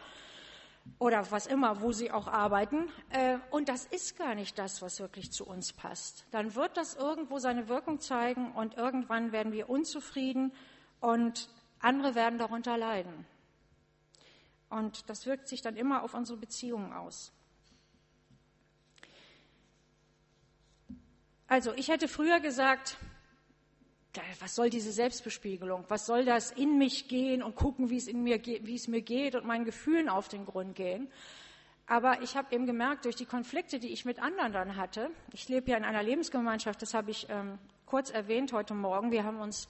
[0.99, 2.89] oder was immer, wo sie auch arbeiten.
[3.09, 6.25] Äh, und das ist gar nicht das, was wirklich zu uns passt.
[6.31, 10.51] Dann wird das irgendwo seine Wirkung zeigen und irgendwann werden wir unzufrieden
[10.99, 11.47] und
[11.85, 13.25] andere werden darunter leiden.
[14.69, 17.31] Und das wirkt sich dann immer auf unsere Beziehungen aus.
[21.47, 22.97] Also ich hätte früher gesagt,
[24.39, 25.85] was soll diese Selbstbespiegelung?
[25.89, 29.35] Was soll das in mich gehen und gucken, wie es, mir, wie es mir geht
[29.35, 31.11] und meinen Gefühlen auf den Grund gehen?
[31.85, 35.47] Aber ich habe eben gemerkt, durch die Konflikte, die ich mit anderen dann hatte, ich
[35.49, 39.11] lebe ja in einer Lebensgemeinschaft, das habe ich ähm, kurz erwähnt heute Morgen.
[39.11, 39.69] Wir haben uns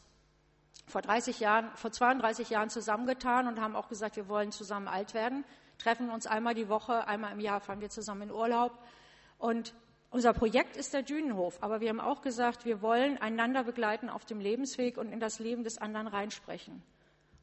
[0.87, 5.13] vor 30 Jahren, vor 32 Jahren zusammengetan und haben auch gesagt, wir wollen zusammen alt
[5.13, 5.43] werden,
[5.77, 8.77] treffen uns einmal die Woche, einmal im Jahr fahren wir zusammen in Urlaub.
[9.37, 9.73] Und
[10.09, 14.25] unser Projekt ist der Dünenhof, aber wir haben auch gesagt, wir wollen einander begleiten auf
[14.25, 16.83] dem Lebensweg und in das Leben des anderen reinsprechen.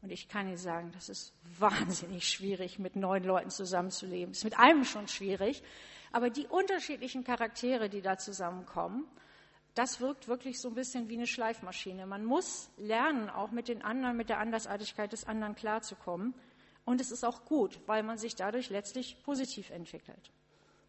[0.00, 4.32] Und ich kann Ihnen sagen, das ist wahnsinnig schwierig, mit neun Leuten zusammenzuleben.
[4.32, 5.62] Es ist mit einem schon schwierig.
[6.10, 9.06] Aber die unterschiedlichen Charaktere, die da zusammenkommen,
[9.74, 12.06] das wirkt wirklich so ein bisschen wie eine Schleifmaschine.
[12.06, 16.34] Man muss lernen, auch mit den anderen, mit der Andersartigkeit des anderen klarzukommen.
[16.84, 20.30] Und es ist auch gut, weil man sich dadurch letztlich positiv entwickelt.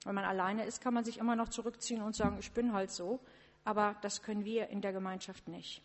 [0.03, 2.91] Wenn man alleine ist, kann man sich immer noch zurückziehen und sagen, ich bin halt
[2.91, 3.19] so.
[3.63, 5.81] Aber das können wir in der Gemeinschaft nicht.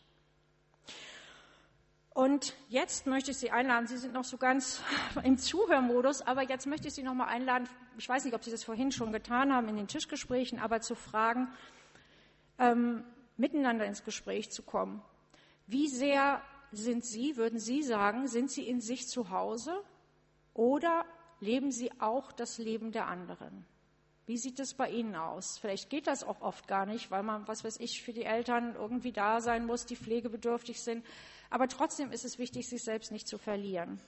[2.15, 4.83] Und jetzt möchte ich Sie einladen, Sie sind noch so ganz
[5.23, 8.51] im Zuhörmodus, aber jetzt möchte ich Sie noch mal einladen, ich weiß nicht, ob Sie
[8.51, 11.47] das vorhin schon getan haben in den Tischgesprächen, aber zu fragen,
[12.59, 13.05] ähm,
[13.37, 15.03] miteinander ins Gespräch zu kommen.
[15.67, 16.43] Wie sehr
[16.73, 19.83] sind Sie, würden Sie sagen, sind Sie in sich zu Hause
[20.55, 21.05] oder
[21.41, 23.65] leben Sie auch das Leben der anderen?
[24.27, 25.57] Wie sieht es bei Ihnen aus?
[25.57, 28.75] Vielleicht geht das auch oft gar nicht, weil man, was weiß ich, für die Eltern
[28.75, 31.03] irgendwie da sein muss, die pflegebedürftig sind.
[31.49, 33.99] Aber trotzdem ist es wichtig, sich selbst nicht zu verlieren.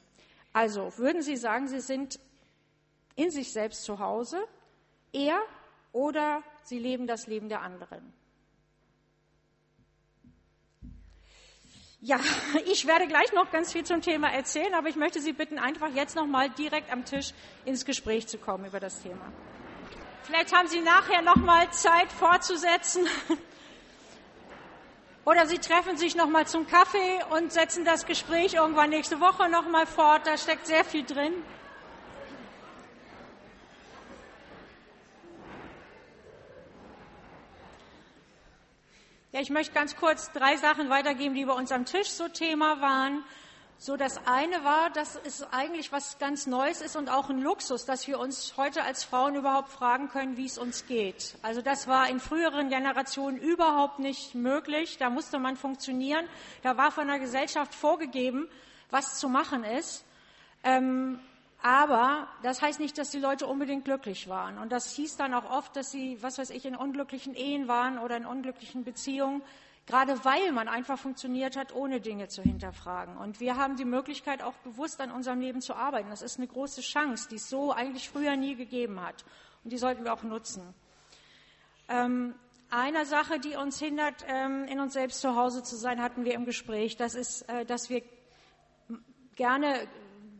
[0.53, 2.21] Also, würden Sie sagen, Sie sind
[3.17, 4.39] in sich selbst zu Hause,
[5.13, 5.41] er
[5.93, 8.13] oder Sie leben das Leben der anderen?
[12.03, 12.19] Ja,
[12.67, 15.91] ich werde gleich noch ganz viel zum Thema erzählen, aber ich möchte Sie bitten, einfach
[15.95, 17.33] jetzt noch mal direkt am Tisch
[17.65, 19.33] ins Gespräch zu kommen über das Thema.
[20.23, 23.07] Vielleicht haben Sie nachher noch mal Zeit fortzusetzen.
[25.25, 29.49] Oder Sie treffen sich noch mal zum Kaffee und setzen das Gespräch irgendwann nächste Woche
[29.49, 30.27] noch mal fort.
[30.27, 31.35] Da steckt sehr viel drin.
[39.33, 42.81] Ja, ich möchte ganz kurz drei Sachen weitergeben, die bei uns am Tisch so Thema
[42.81, 43.23] waren.
[43.79, 47.87] So, das eine war, dass es eigentlich was ganz Neues ist und auch ein Luxus,
[47.87, 51.37] dass wir uns heute als Frauen überhaupt fragen können, wie es uns geht.
[51.43, 54.99] Also das war in früheren Generationen überhaupt nicht möglich.
[54.99, 56.27] Da musste man funktionieren.
[56.63, 58.49] Da war von der Gesellschaft vorgegeben,
[58.91, 60.05] was zu machen ist.
[60.65, 61.21] Ähm,
[61.63, 64.59] aber das heißt nicht, dass die Leute unbedingt glücklich waren.
[64.59, 67.99] Und das hieß dann auch oft, dass sie, was weiß ich, in unglücklichen Ehen waren
[67.99, 69.43] oder in unglücklichen Beziehungen
[69.91, 73.17] gerade weil man einfach funktioniert hat, ohne Dinge zu hinterfragen.
[73.17, 76.11] Und wir haben die Möglichkeit, auch bewusst an unserem Leben zu arbeiten.
[76.11, 79.25] Das ist eine große Chance, die es so eigentlich früher nie gegeben hat.
[79.65, 80.63] Und die sollten wir auch nutzen.
[81.89, 82.35] Ähm,
[82.71, 86.35] eine Sache, die uns hindert, ähm, in uns selbst zu Hause zu sein, hatten wir
[86.35, 86.97] im Gespräch.
[86.97, 88.03] Das ist, äh, dass wir
[89.35, 89.75] gerne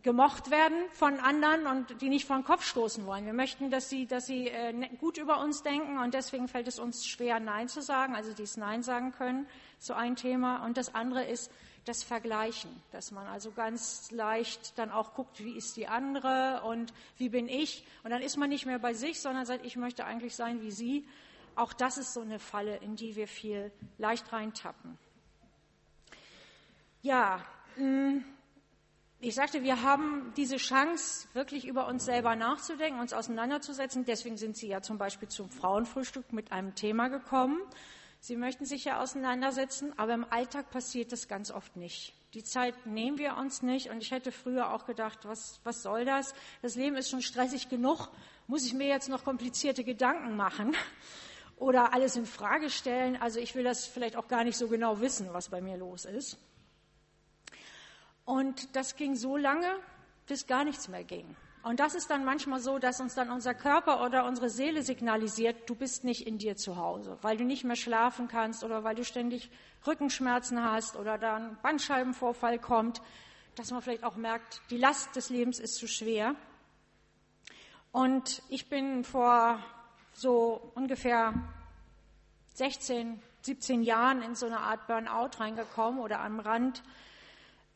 [0.03, 3.27] gemocht werden von anderen und die nicht vor den Kopf stoßen wollen.
[3.27, 6.69] Wir möchten, dass sie, dass sie äh, ne, gut über uns denken und deswegen fällt
[6.69, 9.47] es uns schwer, Nein zu sagen, also dies Nein sagen können,
[9.79, 10.65] so ein Thema.
[10.65, 11.51] Und das andere ist
[11.85, 16.93] das Vergleichen, dass man also ganz leicht dann auch guckt, wie ist die andere und
[17.17, 17.85] wie bin ich.
[18.03, 20.71] Und dann ist man nicht mehr bei sich, sondern sagt, ich möchte eigentlich sein wie
[20.71, 21.07] sie.
[21.57, 24.99] Auch das ist so eine Falle, in die wir viel leicht reintappen.
[27.03, 27.45] Ja,
[27.77, 28.25] mh, mm,
[29.23, 34.07] ich sagte, wir haben diese Chance, wirklich über uns selber nachzudenken, uns auseinanderzusetzen.
[34.07, 37.59] Deswegen sind Sie ja zum Beispiel zum Frauenfrühstück mit einem Thema gekommen.
[38.19, 42.15] Sie möchten sich ja auseinandersetzen, aber im Alltag passiert das ganz oft nicht.
[42.33, 46.05] Die Zeit nehmen wir uns nicht und ich hätte früher auch gedacht, was, was soll
[46.07, 46.35] das?
[46.63, 48.09] Das Leben ist schon stressig genug.
[48.47, 50.75] Muss ich mir jetzt noch komplizierte Gedanken machen
[51.57, 53.17] oder alles in Frage stellen?
[53.21, 56.07] Also ich will das vielleicht auch gar nicht so genau wissen, was bei mir los
[56.07, 56.39] ist.
[58.31, 59.67] Und das ging so lange,
[60.29, 61.35] bis gar nichts mehr ging.
[61.65, 65.69] Und das ist dann manchmal so, dass uns dann unser Körper oder unsere Seele signalisiert,
[65.69, 68.95] du bist nicht in dir zu Hause, weil du nicht mehr schlafen kannst oder weil
[68.95, 69.51] du ständig
[69.85, 73.03] Rückenschmerzen hast oder dann Bandscheibenvorfall kommt,
[73.57, 76.37] dass man vielleicht auch merkt, die Last des Lebens ist zu schwer.
[77.91, 79.59] Und ich bin vor
[80.13, 81.35] so ungefähr
[82.55, 86.85] 16, 17 Jahren in so eine Art Burnout reingekommen oder am Rand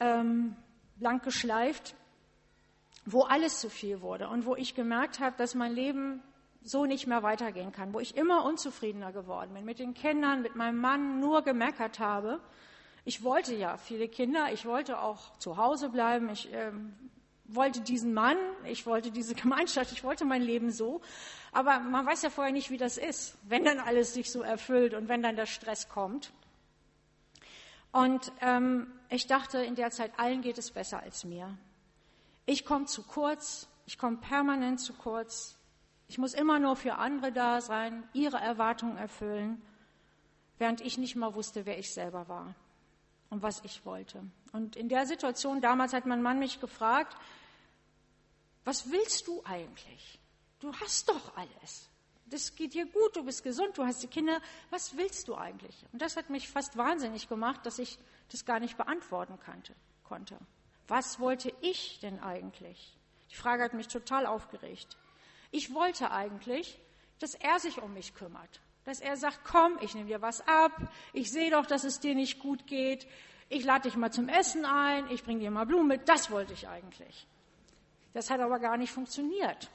[0.00, 0.57] ähm,
[0.98, 1.94] lang geschleift,
[3.07, 6.22] wo alles zu viel wurde und wo ich gemerkt habe, dass mein Leben
[6.62, 10.57] so nicht mehr weitergehen kann, wo ich immer unzufriedener geworden bin, mit den Kindern, mit
[10.57, 12.40] meinem Mann nur gemeckert habe.
[13.04, 16.94] Ich wollte ja viele Kinder, ich wollte auch zu Hause bleiben, ich ähm,
[17.44, 21.02] wollte diesen Mann, ich wollte diese Gemeinschaft, ich wollte mein Leben so.
[21.52, 24.94] Aber man weiß ja vorher nicht, wie das ist, wenn dann alles sich so erfüllt
[24.94, 26.33] und wenn dann der Stress kommt.
[27.94, 31.57] Und ähm, ich dachte in der Zeit, allen geht es besser als mir.
[32.44, 35.57] Ich komme zu kurz, ich komme permanent zu kurz.
[36.09, 39.62] Ich muss immer nur für andere da sein, ihre Erwartungen erfüllen,
[40.59, 42.57] während ich nicht mal wusste, wer ich selber war
[43.30, 44.24] und was ich wollte.
[44.50, 47.16] Und in der Situation damals hat mein Mann mich gefragt,
[48.64, 50.18] was willst du eigentlich?
[50.59, 51.88] Du hast doch alles
[52.35, 55.87] das geht dir gut, du bist gesund, du hast die Kinder, was willst du eigentlich?
[55.92, 57.97] Und das hat mich fast wahnsinnig gemacht, dass ich
[58.29, 59.38] das gar nicht beantworten
[60.03, 60.37] konnte.
[60.88, 62.99] Was wollte ich denn eigentlich?
[63.31, 64.97] Die Frage hat mich total aufgeregt.
[65.53, 66.81] Ich wollte eigentlich,
[67.20, 70.73] dass er sich um mich kümmert, dass er sagt, komm, ich nehme dir was ab,
[71.12, 73.07] ich sehe doch, dass es dir nicht gut geht,
[73.49, 76.53] ich lade dich mal zum Essen ein, ich bringe dir mal Blumen mit, das wollte
[76.53, 77.29] ich eigentlich.
[78.12, 79.70] Das hat aber gar nicht funktioniert.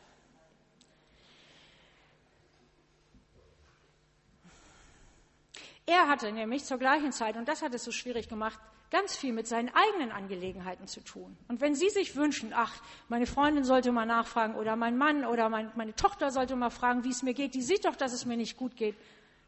[5.90, 8.60] Er hatte nämlich zur gleichen Zeit, und das hat es so schwierig gemacht,
[8.92, 11.36] ganz viel mit seinen eigenen Angelegenheiten zu tun.
[11.48, 15.50] Und wenn Sie sich wünschen, ach, meine Freundin sollte mal nachfragen oder mein Mann oder
[15.50, 18.28] mein, meine Tochter sollte mal fragen, wie es mir geht, die sieht doch, dass es
[18.28, 18.96] mir nicht gut geht.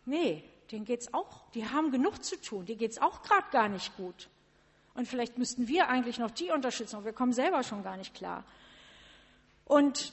[0.06, 3.96] Nee, denen geht's auch, die haben genug zu tun, die geht's auch gerade gar nicht
[3.96, 4.28] gut.
[4.96, 8.44] Und vielleicht müssten wir eigentlich noch die unterstützen, wir kommen selber schon gar nicht klar.
[9.66, 10.12] Und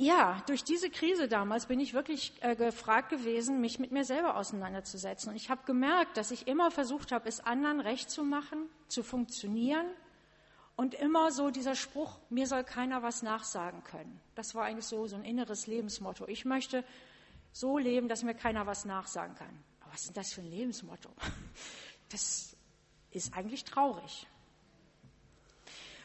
[0.00, 4.36] ja, durch diese Krise damals bin ich wirklich äh, gefragt gewesen, mich mit mir selber
[4.36, 5.28] auseinanderzusetzen.
[5.28, 9.02] Und ich habe gemerkt, dass ich immer versucht habe, es anderen recht zu machen, zu
[9.02, 9.84] funktionieren.
[10.74, 14.18] Und immer so dieser Spruch, mir soll keiner was nachsagen können.
[14.34, 16.26] Das war eigentlich so, so ein inneres Lebensmotto.
[16.28, 16.82] Ich möchte
[17.52, 19.62] so leben, dass mir keiner was nachsagen kann.
[19.80, 21.10] Aber was ist denn das für ein Lebensmotto?
[22.08, 22.56] Das
[23.12, 24.26] ist eigentlich traurig.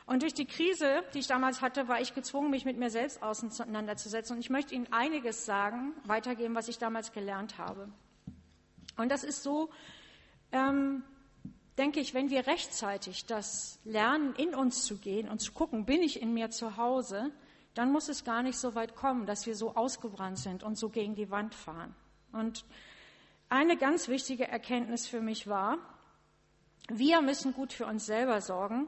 [0.06, 3.24] Und durch die Krise, die ich damals hatte, war ich gezwungen, mich mit mir selbst
[3.24, 4.36] auseinanderzusetzen.
[4.36, 7.90] Und ich möchte Ihnen einiges sagen, weitergeben, was ich damals gelernt habe.
[8.98, 9.70] Und das ist so,
[10.52, 11.04] ähm,
[11.78, 16.02] denke ich, wenn wir rechtzeitig das lernen, in uns zu gehen und zu gucken, bin
[16.02, 17.32] ich in mir zu Hause,
[17.74, 20.90] dann muss es gar nicht so weit kommen, dass wir so ausgebrannt sind und so
[20.90, 21.94] gegen die Wand fahren.
[22.32, 22.64] Und
[23.50, 25.78] eine ganz wichtige Erkenntnis für mich war,
[26.90, 28.88] wir müssen gut für uns selber sorgen,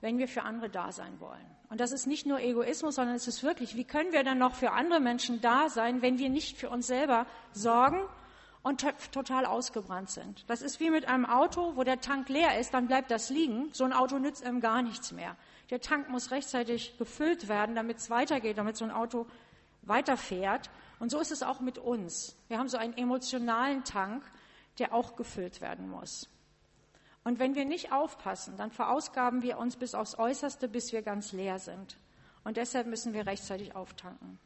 [0.00, 1.46] wenn wir für andere da sein wollen.
[1.70, 4.54] Und das ist nicht nur Egoismus, sondern es ist wirklich, wie können wir dann noch
[4.54, 8.00] für andere Menschen da sein, wenn wir nicht für uns selber sorgen
[8.62, 10.44] und total ausgebrannt sind.
[10.48, 13.68] Das ist wie mit einem Auto, wo der Tank leer ist, dann bleibt das liegen.
[13.72, 15.36] So ein Auto nützt einem gar nichts mehr.
[15.70, 19.26] Der Tank muss rechtzeitig gefüllt werden, damit es weitergeht, damit so ein Auto
[19.82, 20.70] weiterfährt.
[20.98, 22.36] Und so ist es auch mit uns.
[22.48, 24.22] Wir haben so einen emotionalen Tank,
[24.78, 26.28] der auch gefüllt werden muss.
[27.24, 31.32] Und wenn wir nicht aufpassen, dann verausgaben wir uns bis aufs Äußerste, bis wir ganz
[31.32, 31.96] leer sind.
[32.44, 34.38] Und deshalb müssen wir rechtzeitig auftanken.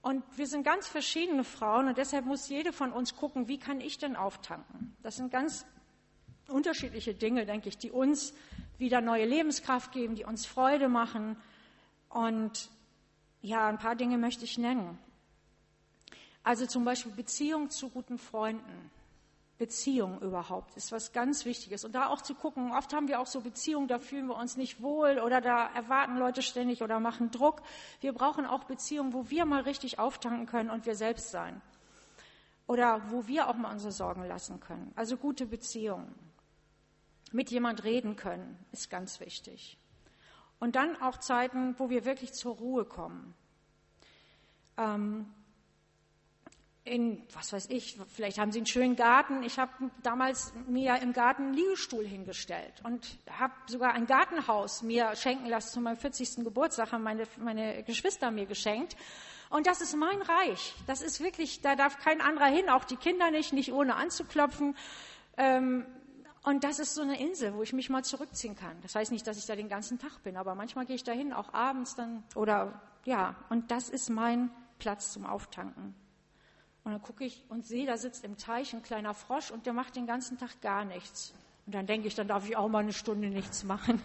[0.00, 3.80] Und wir sind ganz verschiedene Frauen und deshalb muss jede von uns gucken, wie kann
[3.80, 4.96] ich denn auftanken?
[5.02, 5.66] Das sind ganz
[6.48, 8.32] unterschiedliche Dinge, denke ich, die uns
[8.78, 11.36] wieder neue Lebenskraft geben, die uns Freude machen.
[12.08, 12.70] Und
[13.42, 14.98] ja, ein paar Dinge möchte ich nennen.
[16.42, 18.90] Also zum Beispiel Beziehung zu guten Freunden.
[19.58, 21.84] Beziehung überhaupt ist was ganz Wichtiges.
[21.84, 24.56] Und da auch zu gucken, oft haben wir auch so Beziehungen, da fühlen wir uns
[24.56, 27.62] nicht wohl oder da erwarten Leute ständig oder machen Druck.
[28.00, 31.60] Wir brauchen auch Beziehungen, wo wir mal richtig auftanken können und wir selbst sein.
[32.68, 34.92] Oder wo wir auch mal unsere Sorgen lassen können.
[34.94, 36.14] Also gute Beziehungen.
[37.32, 39.76] Mit jemand reden können ist ganz wichtig.
[40.60, 43.34] Und dann auch Zeiten, wo wir wirklich zur Ruhe kommen.
[44.76, 45.26] Ähm,
[46.88, 49.42] in, was weiß ich, vielleicht haben Sie einen schönen Garten.
[49.42, 49.72] Ich habe
[50.02, 53.06] damals mir im Garten einen Liegestuhl hingestellt und
[53.38, 56.44] habe sogar ein Gartenhaus mir schenken lassen zu meinem 40.
[56.44, 58.96] Geburtstag, haben meine, meine Geschwister mir geschenkt.
[59.50, 60.74] Und das ist mein Reich.
[60.86, 64.76] Das ist wirklich, da darf kein anderer hin, auch die Kinder nicht, nicht ohne anzuklopfen.
[65.36, 65.86] Ähm,
[66.44, 68.80] und das ist so eine Insel, wo ich mich mal zurückziehen kann.
[68.82, 71.12] Das heißt nicht, dass ich da den ganzen Tag bin, aber manchmal gehe ich da
[71.12, 73.36] hin, auch abends dann oder ja.
[73.48, 75.94] Und das ist mein Platz zum Auftanken.
[76.88, 79.74] Und dann gucke ich und sehe, da sitzt im Teich ein kleiner Frosch und der
[79.74, 81.34] macht den ganzen Tag gar nichts.
[81.66, 84.00] Und dann denke ich, dann darf ich auch mal eine Stunde nichts machen.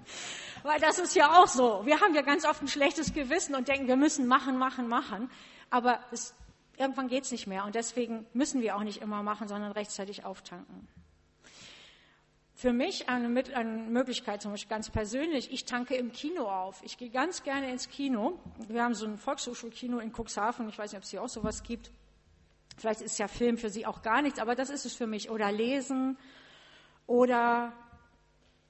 [0.62, 1.84] Weil das ist ja auch so.
[1.84, 5.30] Wir haben ja ganz oft ein schlechtes Gewissen und denken, wir müssen machen, machen, machen.
[5.68, 6.34] Aber es,
[6.78, 7.66] irgendwann geht es nicht mehr.
[7.66, 10.88] Und deswegen müssen wir auch nicht immer machen, sondern rechtzeitig auftanken.
[12.54, 16.80] Für mich eine, eine, Möglichkeit, zum Beispiel ganz persönlich, ich tanke im Kino auf.
[16.82, 18.38] Ich gehe ganz gerne ins Kino.
[18.68, 20.70] Wir haben so ein Volkshochschulkino in Cuxhaven.
[20.70, 21.90] Ich weiß nicht, ob es hier auch sowas gibt.
[22.76, 25.30] Vielleicht ist ja Film für Sie auch gar nichts, aber das ist es für mich.
[25.30, 26.16] Oder lesen
[27.06, 27.72] oder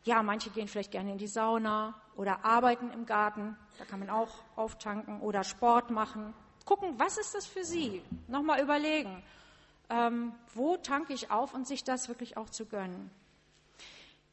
[0.05, 4.11] ja, manche gehen vielleicht gerne in die Sauna oder arbeiten im Garten, da kann man
[4.11, 6.35] auch auftanken oder Sport machen.
[6.65, 8.03] Gucken, was ist das für Sie?
[8.29, 9.23] Nochmal überlegen,
[9.91, 13.11] ähm, wo tanke ich auf und sich das wirklich auch zu gönnen.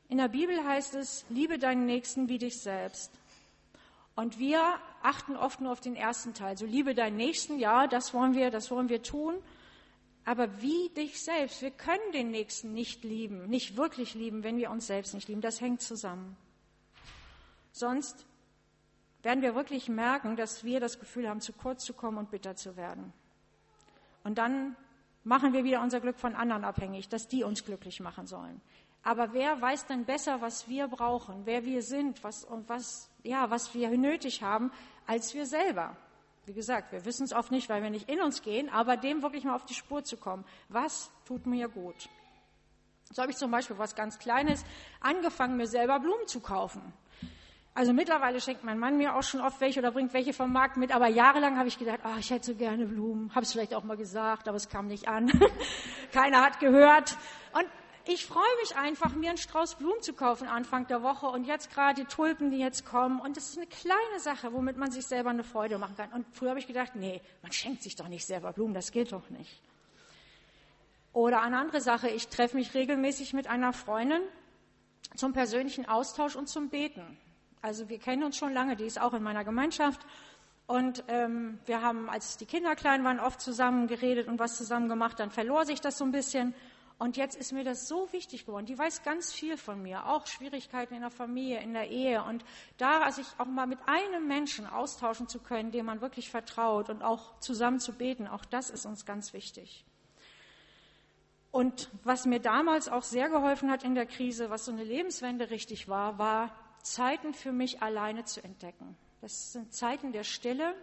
[0.08, 3.12] In der Bibel heißt es, liebe deinen Nächsten wie dich selbst.
[4.16, 4.62] Und wir
[5.02, 6.58] achten oft nur auf den ersten Teil.
[6.58, 9.36] So liebe deinen Nächsten, ja, das wollen wir, das wollen wir tun.
[10.30, 11.60] Aber wie dich selbst.
[11.64, 15.42] Wir können den Nächsten nicht lieben, nicht wirklich lieben, wenn wir uns selbst nicht lieben.
[15.42, 16.38] Das hängt zusammen.
[17.72, 18.28] Sonst
[19.24, 22.56] werden wir wirklich merken, dass wir das Gefühl haben, zu kurz zu kommen und bitter
[22.56, 23.12] zu werden.
[24.24, 24.76] Und dann
[25.24, 28.62] machen wir wieder unser Glück von anderen abhängig, dass die uns glücklich machen sollen.
[29.02, 33.50] Aber wer weiß denn besser, was wir brauchen, wer wir sind, was und was, ja,
[33.50, 34.72] was wir nötig haben,
[35.08, 35.98] als wir selber?
[36.50, 39.22] Wie gesagt, wir wissen es oft nicht, weil wir nicht in uns gehen, aber dem
[39.22, 40.44] wirklich mal auf die Spur zu kommen.
[40.68, 42.10] Was tut mir gut?
[43.12, 44.66] So habe ich zum Beispiel was ganz Kleines
[45.00, 46.82] angefangen, mir selber Blumen zu kaufen.
[47.76, 50.76] Also mittlerweile schenkt mein Mann mir auch schon oft welche oder bringt welche vom Markt
[50.76, 53.30] mit, aber jahrelang habe ich gedacht, ach, ich hätte so gerne Blumen.
[53.36, 55.32] Habe es vielleicht auch mal gesagt, aber es kam nicht an.
[56.12, 57.16] Keiner hat gehört.
[57.54, 57.68] Und
[58.12, 61.72] ich freue mich einfach, mir einen Strauß Blumen zu kaufen Anfang der Woche und jetzt
[61.72, 63.20] gerade die Tulpen, die jetzt kommen.
[63.22, 66.12] Und das ist eine kleine Sache, womit man sich selber eine Freude machen kann.
[66.12, 69.12] Und früher habe ich gedacht, nee, man schenkt sich doch nicht selber Blumen, das geht
[69.12, 69.62] doch nicht.
[71.14, 74.22] Oder eine andere Sache, ich treffe mich regelmäßig mit einer Freundin
[75.16, 77.18] zum persönlichen Austausch und zum Beten.
[77.62, 80.02] Also wir kennen uns schon lange, die ist auch in meiner Gemeinschaft.
[80.66, 84.90] Und ähm, wir haben, als die Kinder klein waren, oft zusammen geredet und was zusammen
[84.90, 85.20] gemacht.
[85.20, 86.56] Dann verlor sich das so ein bisschen.
[87.00, 88.66] Und jetzt ist mir das so wichtig geworden.
[88.66, 92.22] Die weiß ganz viel von mir, auch Schwierigkeiten in der Familie, in der Ehe.
[92.26, 92.44] Und
[92.78, 97.02] da sich auch mal mit einem Menschen austauschen zu können, dem man wirklich vertraut und
[97.02, 99.86] auch zusammen zu beten, auch das ist uns ganz wichtig.
[101.52, 105.50] Und was mir damals auch sehr geholfen hat in der Krise, was so eine Lebenswende
[105.52, 108.98] richtig war, war Zeiten für mich alleine zu entdecken.
[109.22, 110.76] Das sind Zeiten der Stille,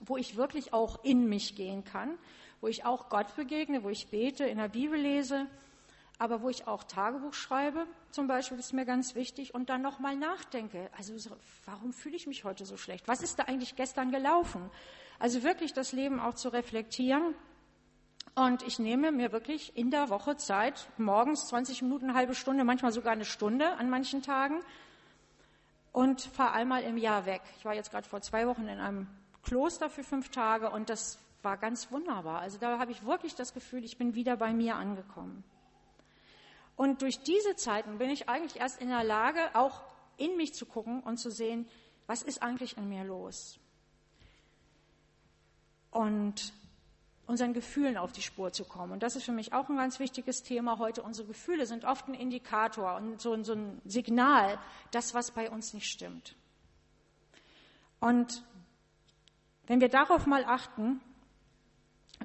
[0.00, 2.16] wo ich wirklich auch in mich gehen kann,
[2.60, 5.46] wo ich auch Gott begegne, wo ich bete, in der Bibel lese,
[6.18, 10.16] aber wo ich auch Tagebuch schreibe, zum Beispiel, ist mir ganz wichtig, und dann nochmal
[10.16, 10.90] nachdenke.
[10.96, 11.14] Also,
[11.64, 13.08] warum fühle ich mich heute so schlecht?
[13.08, 14.70] Was ist da eigentlich gestern gelaufen?
[15.18, 17.34] Also wirklich das Leben auch zu reflektieren.
[18.34, 22.64] Und ich nehme mir wirklich in der Woche Zeit, morgens 20 Minuten, eine halbe Stunde,
[22.64, 24.62] manchmal sogar eine Stunde an manchen Tagen
[25.92, 27.42] und fahre einmal im Jahr weg.
[27.58, 29.08] Ich war jetzt gerade vor zwei Wochen in einem
[29.42, 32.40] Kloster für fünf Tage und das war ganz wunderbar.
[32.40, 35.44] Also da habe ich wirklich das Gefühl, ich bin wieder bei mir angekommen.
[36.76, 39.82] Und durch diese Zeiten bin ich eigentlich erst in der Lage, auch
[40.16, 41.68] in mich zu gucken und zu sehen,
[42.06, 43.58] was ist eigentlich in mir los?
[45.90, 46.52] Und
[47.26, 48.92] unseren Gefühlen auf die Spur zu kommen.
[48.92, 51.02] Und das ist für mich auch ein ganz wichtiges Thema heute.
[51.02, 54.58] Unsere Gefühle sind oft ein Indikator und so, ein Signal,
[54.90, 56.34] das, was bei uns nicht stimmt.
[58.00, 58.42] Und
[59.66, 61.00] wenn wir darauf mal achten,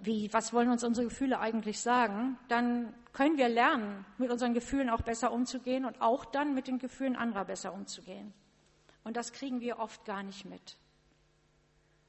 [0.01, 4.89] wie, was wollen uns unsere Gefühle eigentlich sagen, dann können wir lernen, mit unseren Gefühlen
[4.89, 8.33] auch besser umzugehen und auch dann mit den Gefühlen anderer besser umzugehen.
[9.03, 10.77] Und das kriegen wir oft gar nicht mit.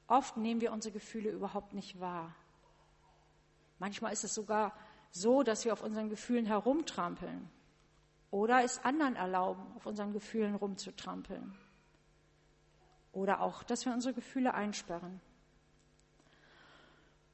[0.09, 2.35] Oft nehmen wir unsere Gefühle überhaupt nicht wahr.
[3.79, 4.73] Manchmal ist es sogar
[5.11, 7.49] so, dass wir auf unseren Gefühlen herumtrampeln
[8.31, 11.57] oder es anderen erlauben, auf unseren Gefühlen rumzutrampeln.
[13.13, 15.21] Oder auch, dass wir unsere Gefühle einsperren.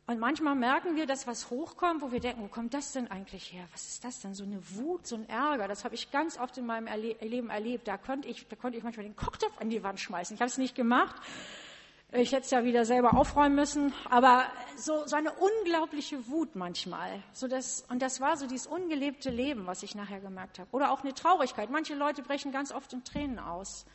[0.06, 3.52] Und manchmal merken wir, dass was hochkommt, wo wir denken, wo kommt das denn eigentlich
[3.52, 3.64] her?
[3.72, 4.34] Was ist das denn?
[4.34, 5.68] So eine Wut, so ein Ärger.
[5.68, 7.86] Das habe ich ganz oft in meinem Erle Leben erlebt.
[7.86, 10.34] Da konnte ich, da konnte ich manchmal den Kochtopf an die Wand schmeißen.
[10.34, 11.14] Ich habe es nicht gemacht.
[12.14, 14.44] Ich hätte es ja wieder selber aufräumen müssen, aber
[14.76, 17.22] so, so eine unglaubliche Wut manchmal.
[17.32, 20.68] So das, und das war so dieses ungelebte Leben, was ich nachher gemerkt habe.
[20.72, 21.70] Oder auch eine Traurigkeit.
[21.70, 23.86] Manche Leute brechen ganz oft in Tränen aus.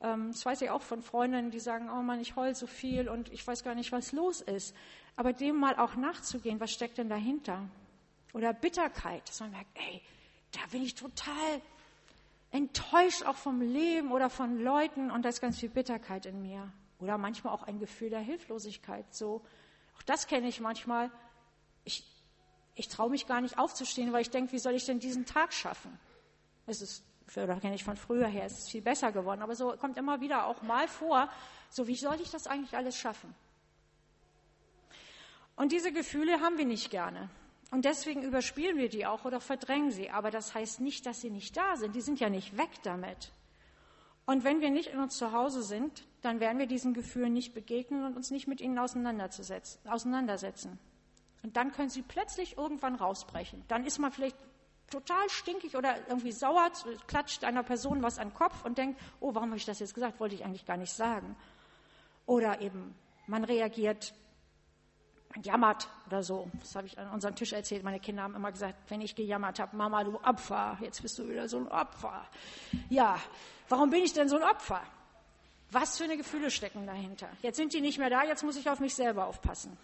[0.00, 3.08] Ähm, das weiß ich auch von Freundinnen, die sagen, oh Mann, ich heul so viel
[3.08, 4.74] und ich weiß gar nicht, was los ist.
[5.16, 7.68] Aber dem mal auch nachzugehen, was steckt denn dahinter?
[8.32, 10.02] Oder Bitterkeit, dass man merkt, ey,
[10.52, 11.60] da bin ich total
[12.50, 16.72] enttäuscht auch vom Leben oder von Leuten und da ist ganz viel Bitterkeit in mir.
[16.98, 19.12] Oder manchmal auch ein Gefühl der Hilflosigkeit.
[19.14, 19.42] So,
[19.96, 21.10] auch das kenne ich manchmal.
[21.84, 22.04] Ich,
[22.74, 25.52] ich traue mich gar nicht aufzustehen, weil ich denke, wie soll ich denn diesen Tag
[25.52, 25.98] schaffen?
[26.66, 27.04] Es ist,
[27.36, 29.42] oder kenne ich von früher her, es ist viel besser geworden.
[29.42, 31.28] Aber so kommt immer wieder auch mal vor,
[31.70, 33.34] so wie soll ich das eigentlich alles schaffen?
[35.56, 37.28] Und diese Gefühle haben wir nicht gerne.
[37.70, 40.10] Und deswegen überspielen wir die auch oder verdrängen sie.
[40.10, 41.94] Aber das heißt nicht, dass sie nicht da sind.
[41.94, 43.32] Die sind ja nicht weg damit.
[44.24, 47.54] Und wenn wir nicht in uns zu Hause sind, dann werden wir diesen Gefühlen nicht
[47.54, 50.78] begegnen und uns nicht mit ihnen auseinandersetzen.
[51.42, 53.62] Und dann können sie plötzlich irgendwann rausbrechen.
[53.68, 54.36] Dann ist man vielleicht
[54.90, 56.70] total stinkig oder irgendwie sauer,
[57.06, 59.94] klatscht einer Person was an den Kopf und denkt, oh, warum habe ich das jetzt
[59.94, 60.20] gesagt?
[60.20, 61.36] Wollte ich eigentlich gar nicht sagen.
[62.26, 62.94] Oder eben,
[63.26, 64.14] man reagiert,
[65.34, 66.50] man jammert oder so.
[66.60, 67.82] Das habe ich an unserem Tisch erzählt.
[67.84, 71.28] Meine Kinder haben immer gesagt, wenn ich gejammert habe, Mama, du Opfer, jetzt bist du
[71.28, 72.26] wieder so ein Opfer.
[72.88, 73.18] Ja,
[73.68, 74.82] Warum bin ich denn so ein Opfer?
[75.70, 77.28] Was für eine Gefühle stecken dahinter?
[77.42, 79.76] Jetzt sind die nicht mehr da, jetzt muss ich auf mich selber aufpassen.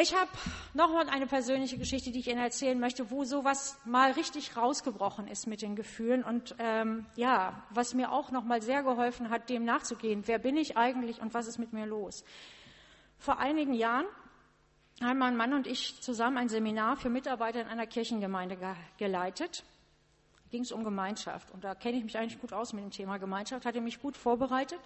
[0.00, 0.30] Ich habe
[0.72, 5.46] nochmal eine persönliche Geschichte, die ich Ihnen erzählen möchte, wo sowas mal richtig rausgebrochen ist
[5.46, 10.22] mit den Gefühlen und ähm, ja, was mir auch nochmal sehr geholfen hat, dem nachzugehen.
[10.26, 12.24] Wer bin ich eigentlich und was ist mit mir los?
[13.18, 14.06] Vor einigen Jahren
[15.02, 19.64] haben mein Mann und ich zusammen ein Seminar für Mitarbeiter in einer Kirchengemeinde ge geleitet
[20.50, 21.50] ging es um Gemeinschaft.
[21.50, 24.16] Und da kenne ich mich eigentlich gut aus mit dem Thema Gemeinschaft, hatte mich gut
[24.16, 24.80] vorbereitet.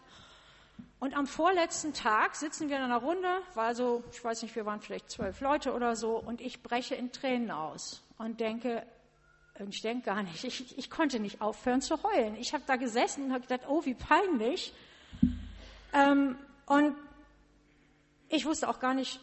[1.00, 4.64] Und am vorletzten Tag sitzen wir in einer Runde, war so, ich weiß nicht, wir
[4.64, 8.86] waren vielleicht zwölf Leute oder so, und ich breche in Tränen aus und denke,
[9.68, 12.36] ich denke gar nicht, ich, ich konnte nicht aufhören zu heulen.
[12.36, 14.72] Ich habe da gesessen und habe gedacht, oh, wie peinlich.
[15.92, 16.96] Ähm, und
[18.28, 19.20] ich wusste auch gar nicht,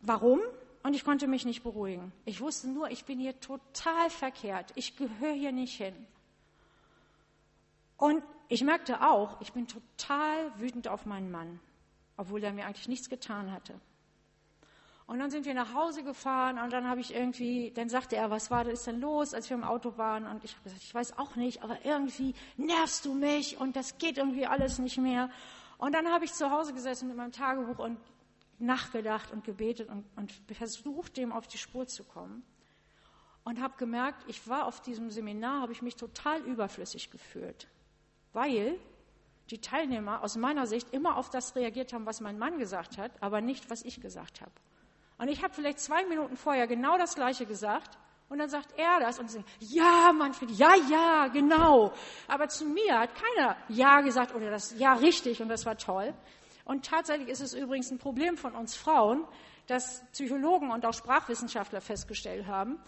[0.00, 0.40] warum.
[0.84, 2.12] Und ich konnte mich nicht beruhigen.
[2.24, 4.72] Ich wusste nur, ich bin hier total verkehrt.
[4.76, 5.94] Ich gehöre hier nicht hin.
[7.96, 11.60] Und ich merkte auch, ich bin total wütend auf meinen Mann,
[12.16, 13.78] obwohl er mir eigentlich nichts getan hatte.
[15.06, 18.30] Und dann sind wir nach Hause gefahren und dann habe ich irgendwie, dann sagte er,
[18.30, 20.26] was war ist denn los, als wir im Auto waren?
[20.26, 23.96] Und ich habe gesagt, ich weiß auch nicht, aber irgendwie nervst du mich und das
[23.96, 25.30] geht irgendwie alles nicht mehr.
[25.78, 27.98] Und dann habe ich zu Hause gesessen mit meinem Tagebuch und
[28.58, 32.42] nachgedacht und gebetet und, und versucht, dem auf die Spur zu kommen.
[33.44, 37.66] Und habe gemerkt, ich war auf diesem Seminar, habe ich mich total überflüssig gefühlt,
[38.38, 38.78] weil
[39.50, 43.10] die Teilnehmer aus meiner Sicht immer auf das reagiert haben, was mein Mann gesagt hat,
[43.20, 44.52] aber nicht, was ich gesagt habe.
[45.18, 47.98] Und ich habe vielleicht zwei Minuten vorher genau das Gleiche gesagt
[48.30, 51.92] Und dann sagt er das und sagt, ja, Manfred, ja, ja, genau.
[52.26, 56.12] Aber zu mir hat keiner ja gesagt oder das ja richtig und das war toll.
[56.64, 59.24] Und tatsächlich ist es übrigens ein Problem von uns Frauen,
[59.66, 62.78] dass Psychologen und auch Sprachwissenschaftler festgestellt haben,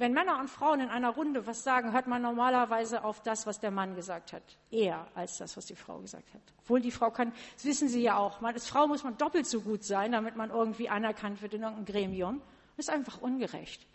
[0.00, 3.60] wenn Männer und Frauen in einer Runde was sagen, hört man normalerweise auf das, was
[3.60, 6.40] der Mann gesagt hat, eher als das, was die Frau gesagt hat.
[6.62, 9.60] Obwohl die Frau kann, das wissen Sie ja auch, als Frau muss man doppelt so
[9.60, 12.42] gut sein, damit man irgendwie anerkannt wird in irgendeinem Gremium.
[12.76, 13.86] Das ist einfach ungerecht.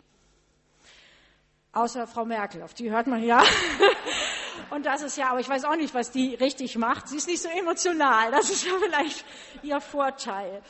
[1.72, 3.42] Außer Frau Merkel, auf die hört man ja.
[4.70, 7.08] Und das ist ja, aber ich weiß auch nicht, was die richtig macht.
[7.08, 8.30] Sie ist nicht so emotional.
[8.30, 9.24] Das ist ja vielleicht
[9.62, 10.62] ihr Vorteil.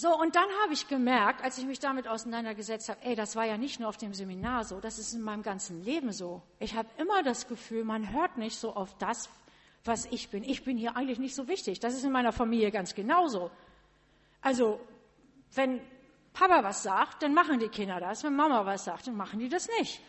[0.00, 3.44] So, und dann habe ich gemerkt, als ich mich damit auseinandergesetzt habe, ey, das war
[3.44, 6.40] ja nicht nur auf dem Seminar so, das ist in meinem ganzen Leben so.
[6.58, 9.28] Ich habe immer das Gefühl, man hört nicht so auf das,
[9.84, 10.42] was ich bin.
[10.42, 11.80] Ich bin hier eigentlich nicht so wichtig.
[11.80, 13.50] Das ist in meiner Familie ganz genauso.
[14.40, 14.80] Also,
[15.54, 15.82] wenn
[16.32, 18.24] Papa was sagt, dann machen die Kinder das.
[18.24, 20.00] Wenn Mama was sagt, dann machen die das nicht.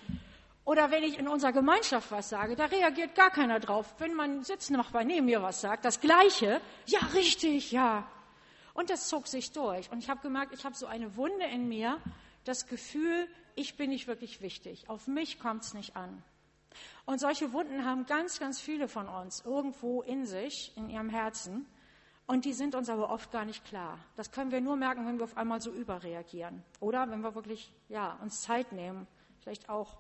[0.64, 3.94] Oder wenn ich in unserer Gemeinschaft was sage, da reagiert gar keiner drauf.
[3.98, 8.08] Wenn mein Sitznachbar neben mir was sagt, das Gleiche, ja, richtig, ja,
[8.74, 9.92] und das zog sich durch.
[9.92, 12.00] Und ich habe gemerkt, ich habe so eine Wunde in mir,
[12.44, 14.90] das Gefühl, ich bin nicht wirklich wichtig.
[14.90, 16.24] Auf mich kommt es nicht an.
[17.06, 21.66] Und solche Wunden haben ganz, ganz viele von uns irgendwo in sich, in ihrem Herzen.
[22.28, 24.00] Und die sind uns aber oft gar nicht klar.
[24.16, 26.64] Das können wir nur merken, wenn wir auf einmal so überreagieren.
[26.80, 29.08] Oder wenn wir wirklich ja, uns Zeit nehmen,
[29.42, 29.98] vielleicht auch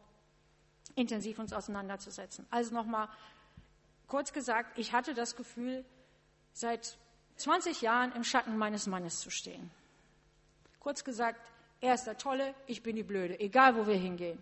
[0.95, 2.47] intensiv uns auseinanderzusetzen.
[2.49, 3.09] Also nochmal
[4.07, 5.83] kurz gesagt, ich hatte das Gefühl,
[6.53, 6.97] seit
[7.41, 9.71] 20 Jahren im Schatten meines Mannes zu stehen.
[10.79, 11.39] Kurz gesagt,
[11.79, 14.41] er ist der Tolle, ich bin die Blöde, egal wo wir hingehen.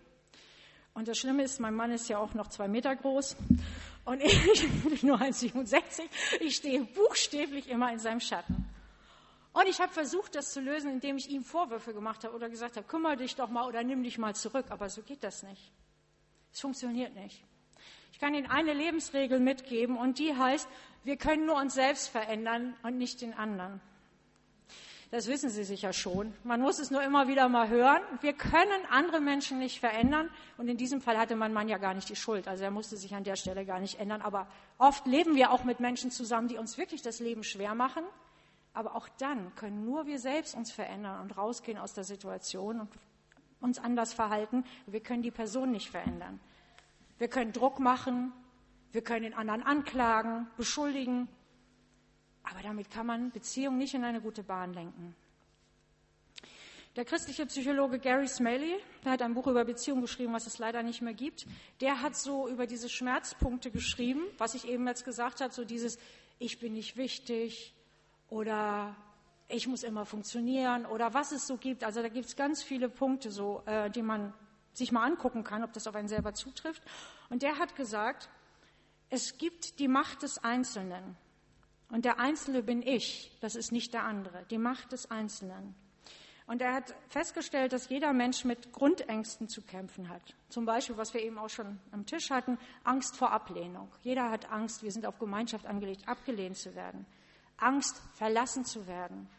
[0.93, 3.38] Und das Schlimme ist, mein Mann ist ja auch noch zwei Meter groß
[4.06, 6.02] und ich bin nur 1,67.
[6.41, 8.70] Ich stehe buchstäblich immer in seinem Schatten.
[9.54, 12.78] Und ich habe versucht, das zu lösen, indem ich ihm Vorwürfe gemacht habe oder gesagt
[12.78, 14.66] habe, kümmere dich doch mal oder nimm dich mal zurück.
[14.70, 15.72] Aber so geht das nicht.
[16.54, 17.43] Es funktioniert nicht.
[18.12, 20.68] Ich kann Ihnen eine Lebensregel mitgeben und die heißt,
[21.04, 23.82] wir können nur uns selbst verändern und nicht den anderen.
[25.12, 26.34] Das wissen Sie sicher schon.
[26.43, 28.02] Man muss es nur immer wieder mal hören.
[28.22, 30.30] Wir können andere Menschen nicht verändern.
[30.58, 32.47] Und in diesem Fall hatte mein Mann ja gar nicht die Schuld.
[32.47, 34.22] Also er musste sich an der Stelle gar nicht ändern.
[34.22, 34.47] Aber
[34.78, 38.04] oft leben wir auch mit Menschen zusammen, die uns wirklich das Leben schwer machen.
[38.74, 42.89] Aber auch dann können nur wir selbst uns verändern und rausgehen aus der Situation und
[43.62, 44.64] uns anders verhalten.
[44.86, 46.39] Wir können die Person nicht verändern.
[47.18, 48.32] Wir können Druck machen,
[48.92, 51.28] wir können den anderen anklagen, beschuldigen,
[52.44, 55.16] aber damit kann man Beziehungen nicht in eine gute Bahn lenken.
[56.96, 58.76] Der christliche Psychologe Gary Smalley,
[59.06, 61.46] der hat ein Buch über Beziehungen geschrieben, was es leider nicht mehr gibt.
[61.82, 66.00] Der hat so über diese Schmerzpunkte geschrieben, was ich eben jetzt gesagt habe, so dieses
[66.40, 67.76] Ich bin nicht wichtig
[68.30, 68.96] oder
[69.48, 71.84] ich muss immer funktionieren oder was es so gibt.
[71.84, 74.34] Also da gibt es ganz viele Punkte, so, äh, die man
[74.74, 76.84] sich mal angucken kann, ob das auf einen selber zutrifft.
[77.30, 78.30] Und der hat gesagt,
[79.10, 81.16] es gibt die Macht des Einzelnen.
[81.89, 85.76] Und der Einzelne bin ich, das ist nicht der andere, die Macht des Einzelnen.
[86.45, 90.36] Und er hat festgestellt, dass jeder Mensch mit Grundängsten zu kämpfen hat.
[90.49, 93.91] Zum Beispiel, was wir eben auch schon am Tisch hatten, Angst vor Ablehnung.
[94.01, 97.05] Jeder hat Angst, wir sind auf Gemeinschaft angelegt, abgelehnt zu werden.
[97.57, 99.30] Angst, verlassen zu werden.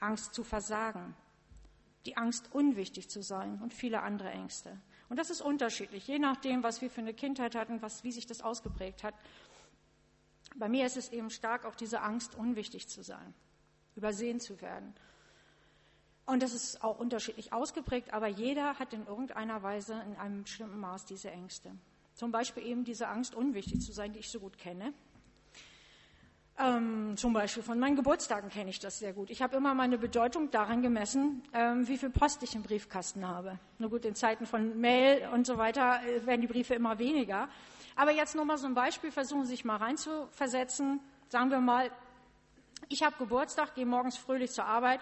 [0.00, 1.14] Angst zu versagen
[2.08, 4.78] die Angst, unwichtig zu sein und viele andere Ängste.
[5.08, 8.26] Und das ist unterschiedlich, je nachdem, was wir für eine Kindheit hatten, was, wie sich
[8.26, 9.14] das ausgeprägt hat.
[10.56, 13.34] Bei mir ist es eben stark auch diese Angst, unwichtig zu sein,
[13.96, 14.94] übersehen zu werden.
[16.26, 20.78] Und das ist auch unterschiedlich ausgeprägt, aber jeder hat in irgendeiner Weise in einem bestimmten
[20.78, 21.70] Maß diese Ängste.
[22.14, 24.92] Zum Beispiel eben diese Angst, unwichtig zu sein, die ich so gut kenne.
[26.60, 29.30] Ähm, zum Beispiel von meinen Geburtstagen kenne ich das sehr gut.
[29.30, 33.60] Ich habe immer meine Bedeutung daran gemessen, ähm, wie viel Post ich im Briefkasten habe.
[33.78, 37.48] Nur gut, in Zeiten von Mail und so weiter äh, werden die Briefe immer weniger.
[37.94, 41.00] Aber jetzt nur mal so ein Beispiel, versuchen Sie sich mal reinzuversetzen.
[41.28, 41.92] Sagen wir mal,
[42.88, 45.00] ich habe Geburtstag, gehe morgens fröhlich zur Arbeit.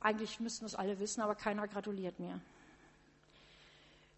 [0.00, 2.40] Eigentlich müssten es alle wissen, aber keiner gratuliert mir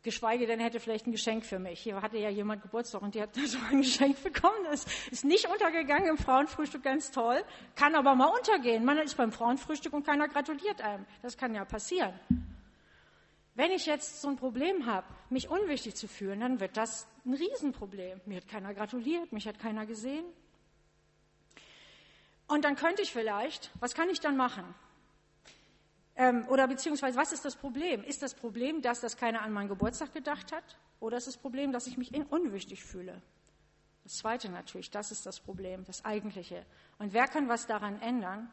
[0.04, 1.80] geschweige denn hätte vielleicht ein Geschenk für mich.
[1.80, 4.64] Hier hatte ja jemand Geburtstag und die hat so ein Geschenk bekommen.
[4.64, 7.42] Das ist nicht untergegangen im Frauenfrühstück, ganz toll.
[7.74, 8.84] Kann aber mal untergehen.
[8.84, 11.04] Man ist beim Frauenfrühstück und keiner gratuliert einem.
[11.22, 12.12] Das kann ja passieren.
[13.56, 17.34] Wenn ich jetzt so ein Problem habe, mich unwichtig zu fühlen, dann wird das ein
[17.34, 18.20] Riesenproblem.
[18.26, 20.24] Mir hat keiner gratuliert, mich hat keiner gesehen.
[22.46, 24.64] Und dann könnte ich vielleicht, was kann ich dann machen?
[26.16, 28.04] Ähm, oder beziehungsweise, was ist das Problem?
[28.04, 30.78] Ist das Problem, dass das keiner an meinen Geburtstag gedacht hat?
[31.00, 33.20] Oder ist das Problem, dass ich mich unwichtig fühle?
[34.04, 36.64] Das Zweite natürlich, das ist das Problem, das Eigentliche.
[36.98, 38.50] Und wer kann was daran ändern?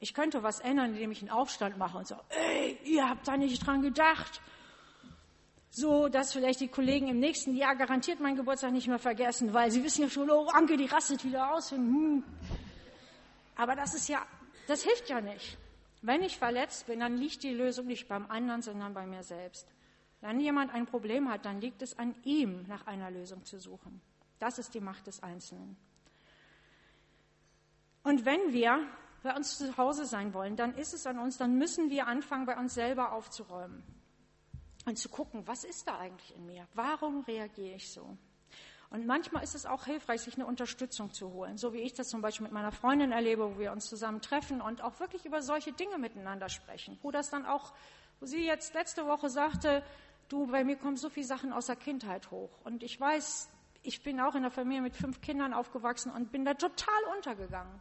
[0.00, 3.36] Ich könnte was ändern, indem ich einen Aufstand mache und so, ey, ihr habt da
[3.36, 4.40] nicht dran gedacht.
[5.70, 9.70] So, dass vielleicht die Kollegen im nächsten Jahr garantiert meinen Geburtstag nicht mehr vergessen, weil
[9.70, 11.70] sie wissen ja schon, oh, Anke, die rastet wieder aus.
[11.70, 12.24] Hm.
[13.54, 14.26] Aber das ist ja,
[14.66, 15.56] das hilft ja nicht.
[16.02, 19.66] Wenn ich verletzt bin, dann liegt die Lösung nicht beim anderen, sondern bei mir selbst.
[20.20, 24.00] Wenn jemand ein Problem hat, dann liegt es an ihm, nach einer Lösung zu suchen.
[24.38, 25.76] Das ist die Macht des Einzelnen.
[28.02, 28.84] Und wenn wir
[29.22, 32.46] bei uns zu Hause sein wollen, dann ist es an uns, dann müssen wir anfangen,
[32.46, 33.84] bei uns selber aufzuräumen
[34.84, 36.66] und zu gucken, was ist da eigentlich in mir?
[36.74, 38.16] Warum reagiere ich so?
[38.92, 42.10] Und manchmal ist es auch hilfreich, sich eine Unterstützung zu holen, so wie ich das
[42.10, 45.40] zum Beispiel mit meiner Freundin erlebe, wo wir uns zusammen treffen und auch wirklich über
[45.40, 47.72] solche Dinge miteinander sprechen, wo das dann auch,
[48.20, 49.82] wo sie jetzt letzte Woche sagte,
[50.28, 53.48] du, bei mir kommen so viele Sachen aus der Kindheit hoch und ich weiß,
[53.82, 57.80] ich bin auch in der Familie mit fünf Kindern aufgewachsen und bin da total untergegangen.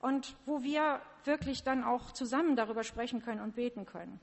[0.00, 4.20] Und wo wir wirklich dann auch zusammen darüber sprechen können und beten können.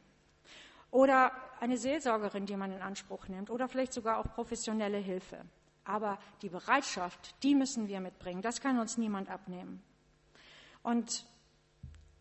[0.91, 3.49] Oder eine Seelsorgerin, die man in Anspruch nimmt.
[3.49, 5.45] Oder vielleicht sogar auch professionelle Hilfe.
[5.89, 8.43] Aber die Bereitschaft, die müssen wir mitbringen.
[8.43, 9.81] Das kann uns niemand abnehmen.
[10.83, 11.25] Und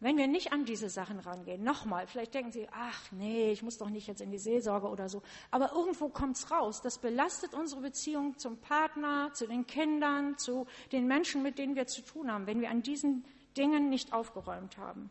[0.00, 3.76] wenn wir nicht an diese Sachen rangehen, nochmal, vielleicht denken Sie, ach nee, ich muss
[3.76, 6.80] doch nicht jetzt in die Seelsorge oder so, aber irgendwo kommt es raus.
[6.80, 11.86] Das belastet unsere Beziehung zum Partner, zu den Kindern, zu den Menschen, mit denen wir
[11.86, 13.26] zu tun haben, wenn wir an diesen
[13.58, 15.10] Dingen nicht aufgeräumt haben.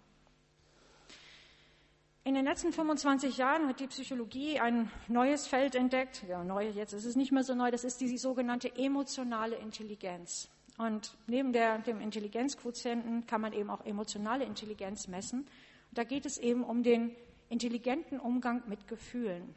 [2.28, 6.26] In den letzten 25 Jahren hat die Psychologie ein neues Feld entdeckt.
[6.28, 7.72] Ja, neu, jetzt ist es nicht mehr so neu.
[7.72, 10.50] Das ist die sogenannte emotionale Intelligenz.
[10.78, 15.48] Und neben der, dem Intelligenzquotienten kann man eben auch emotionale Intelligenz messen.
[15.92, 17.16] Da geht es eben um den
[17.48, 19.56] intelligenten Umgang mit Gefühlen.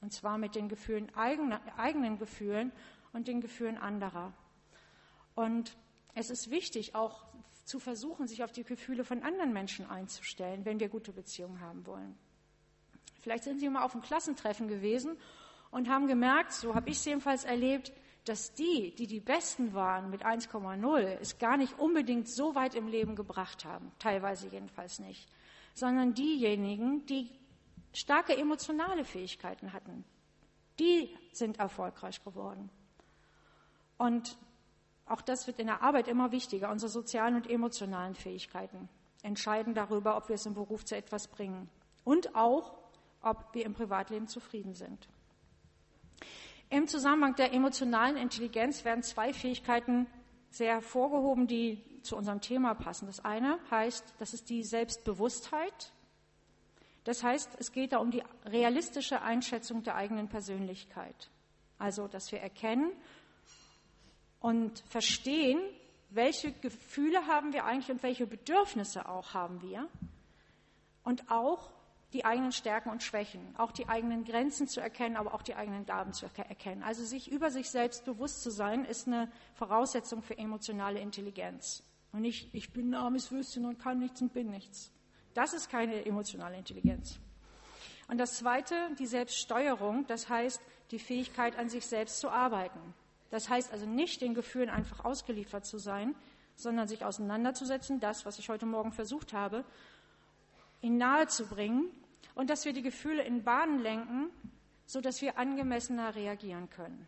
[0.00, 2.70] Und zwar mit den Gefühlen eigener, eigenen Gefühlen
[3.12, 4.32] und den Gefühlen anderer.
[5.34, 5.76] Und
[6.14, 7.24] es ist wichtig, auch
[7.64, 11.86] zu versuchen, sich auf die Gefühle von anderen Menschen einzustellen, wenn wir gute Beziehungen haben
[11.86, 12.16] wollen.
[13.20, 15.16] Vielleicht sind Sie mal auf einem Klassentreffen gewesen
[15.70, 17.92] und haben gemerkt, so habe ich es jedenfalls erlebt,
[18.24, 22.88] dass die, die die Besten waren mit 1,0, es gar nicht unbedingt so weit im
[22.88, 25.28] Leben gebracht haben, teilweise jedenfalls nicht,
[25.74, 27.30] sondern diejenigen, die
[27.92, 30.04] starke emotionale Fähigkeiten hatten,
[30.78, 32.70] die sind erfolgreich geworden.
[33.96, 34.36] Und
[35.06, 36.70] auch das wird in der Arbeit immer wichtiger.
[36.70, 38.88] Unsere sozialen und emotionalen Fähigkeiten
[39.22, 41.68] entscheiden darüber, ob wir es im Beruf zu etwas bringen
[42.04, 42.74] und auch,
[43.20, 45.08] ob wir im Privatleben zufrieden sind.
[46.70, 50.06] Im Zusammenhang der emotionalen Intelligenz werden zwei Fähigkeiten
[50.50, 53.06] sehr hervorgehoben, die zu unserem Thema passen.
[53.06, 55.92] Das eine heißt, das ist die Selbstbewusstheit.
[57.04, 61.30] Das heißt, es geht da um die realistische Einschätzung der eigenen Persönlichkeit.
[61.78, 62.92] Also, dass wir erkennen,
[64.44, 65.58] und verstehen,
[66.10, 69.88] welche Gefühle haben wir eigentlich und welche Bedürfnisse auch haben wir.
[71.02, 71.70] Und auch
[72.12, 75.86] die eigenen Stärken und Schwächen, auch die eigenen Grenzen zu erkennen, aber auch die eigenen
[75.86, 76.82] Gaben zu erkennen.
[76.82, 81.82] Also sich über sich selbst bewusst zu sein, ist eine Voraussetzung für emotionale Intelligenz.
[82.12, 84.92] Und nicht, ich bin ein armes Würstchen und kann nichts und bin nichts.
[85.32, 87.18] Das ist keine emotionale Intelligenz.
[88.08, 92.92] Und das Zweite, die Selbststeuerung, das heißt die Fähigkeit, an sich selbst zu arbeiten.
[93.30, 96.14] Das heißt also nicht, den Gefühlen einfach ausgeliefert zu sein,
[96.56, 99.64] sondern sich auseinanderzusetzen, das, was ich heute Morgen versucht habe,
[100.82, 101.90] ihn nahe zu bringen
[102.34, 104.30] und dass wir die Gefühle in Bahnen lenken,
[104.86, 107.06] sodass wir angemessener reagieren können.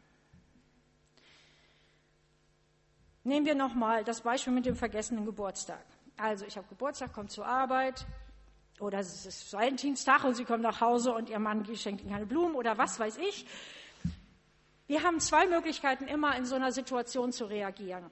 [3.25, 5.85] Nehmen wir nochmal das Beispiel mit dem vergessenen Geburtstag.
[6.17, 8.07] Also ich habe Geburtstag, komme zur Arbeit
[8.79, 12.27] oder es ist Valentinstag und Sie kommen nach Hause und Ihr Mann schenkt Ihnen keine
[12.27, 13.47] Blumen oder was weiß ich.
[14.87, 18.11] Wir haben zwei Möglichkeiten, immer in so einer Situation zu reagieren.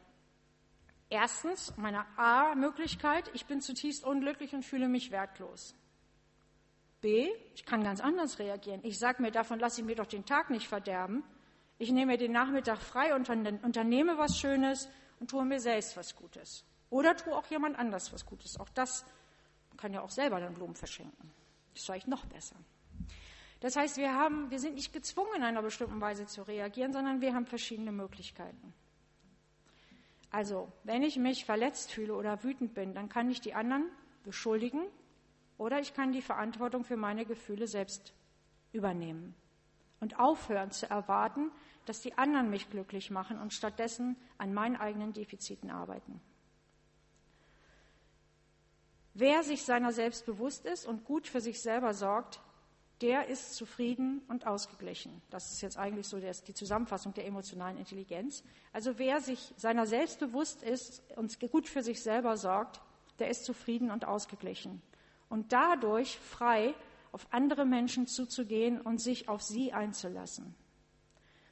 [1.08, 5.74] Erstens, meine A-Möglichkeit, ich bin zutiefst unglücklich und fühle mich wertlos.
[7.00, 8.80] B, ich kann ganz anders reagieren.
[8.82, 11.22] Ich sage mir, davon lasse ich mir doch den Tag nicht verderben.
[11.78, 14.88] Ich nehme mir den Nachmittag frei und unternehme was Schönes
[15.20, 16.64] und tue mir selbst was Gutes.
[16.90, 18.58] Oder tue auch jemand anders was Gutes.
[18.58, 19.04] Auch das
[19.74, 21.32] man kann ja auch selber dann Blumen verschenken.
[21.72, 22.54] Das ist vielleicht noch besser.
[23.64, 27.22] Das heißt, wir, haben, wir sind nicht gezwungen, in einer bestimmten Weise zu reagieren, sondern
[27.22, 28.74] wir haben verschiedene Möglichkeiten.
[30.30, 33.86] Also, wenn ich mich verletzt fühle oder wütend bin, dann kann ich die anderen
[34.22, 34.82] beschuldigen
[35.56, 38.12] oder ich kann die Verantwortung für meine Gefühle selbst
[38.72, 39.34] übernehmen
[39.98, 41.50] und aufhören zu erwarten,
[41.86, 46.20] dass die anderen mich glücklich machen und stattdessen an meinen eigenen Defiziten arbeiten.
[49.14, 52.42] Wer sich seiner selbst bewusst ist und gut für sich selber sorgt,
[53.00, 55.20] der ist zufrieden und ausgeglichen.
[55.30, 58.44] Das ist jetzt eigentlich so die Zusammenfassung der emotionalen Intelligenz.
[58.72, 62.80] Also wer sich seiner selbst bewusst ist und gut für sich selber sorgt,
[63.18, 64.80] der ist zufrieden und ausgeglichen.
[65.28, 66.74] Und dadurch frei
[67.12, 70.54] auf andere Menschen zuzugehen und sich auf sie einzulassen.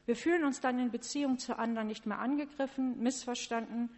[0.04, 3.90] Wir fühlen uns dann in Beziehung zu anderen nicht mehr angegriffen, missverstanden,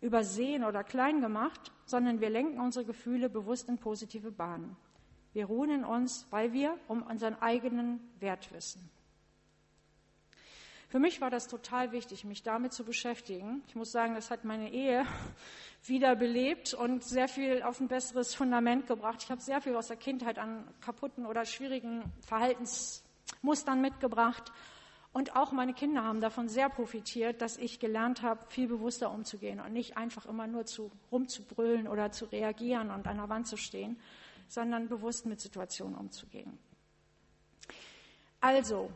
[0.00, 4.76] übersehen oder klein gemacht, sondern wir lenken unsere Gefühle bewusst in positive Bahnen.
[5.38, 8.90] Wir ruhen in uns, weil wir um unseren eigenen Wert wissen.
[10.88, 13.62] Für mich war das total wichtig, mich damit zu beschäftigen.
[13.68, 15.06] Ich muss sagen, das hat meine Ehe
[15.84, 19.22] wiederbelebt und sehr viel auf ein besseres Fundament gebracht.
[19.22, 24.50] Ich habe sehr viel aus der Kindheit an kaputten oder schwierigen Verhaltensmustern mitgebracht.
[25.12, 29.60] Und auch meine Kinder haben davon sehr profitiert, dass ich gelernt habe, viel bewusster umzugehen
[29.60, 33.56] und nicht einfach immer nur zu, rumzubrüllen oder zu reagieren und an der Wand zu
[33.56, 34.00] stehen,
[34.48, 36.58] sondern bewusst mit Situationen umzugehen.
[38.40, 38.90] Also,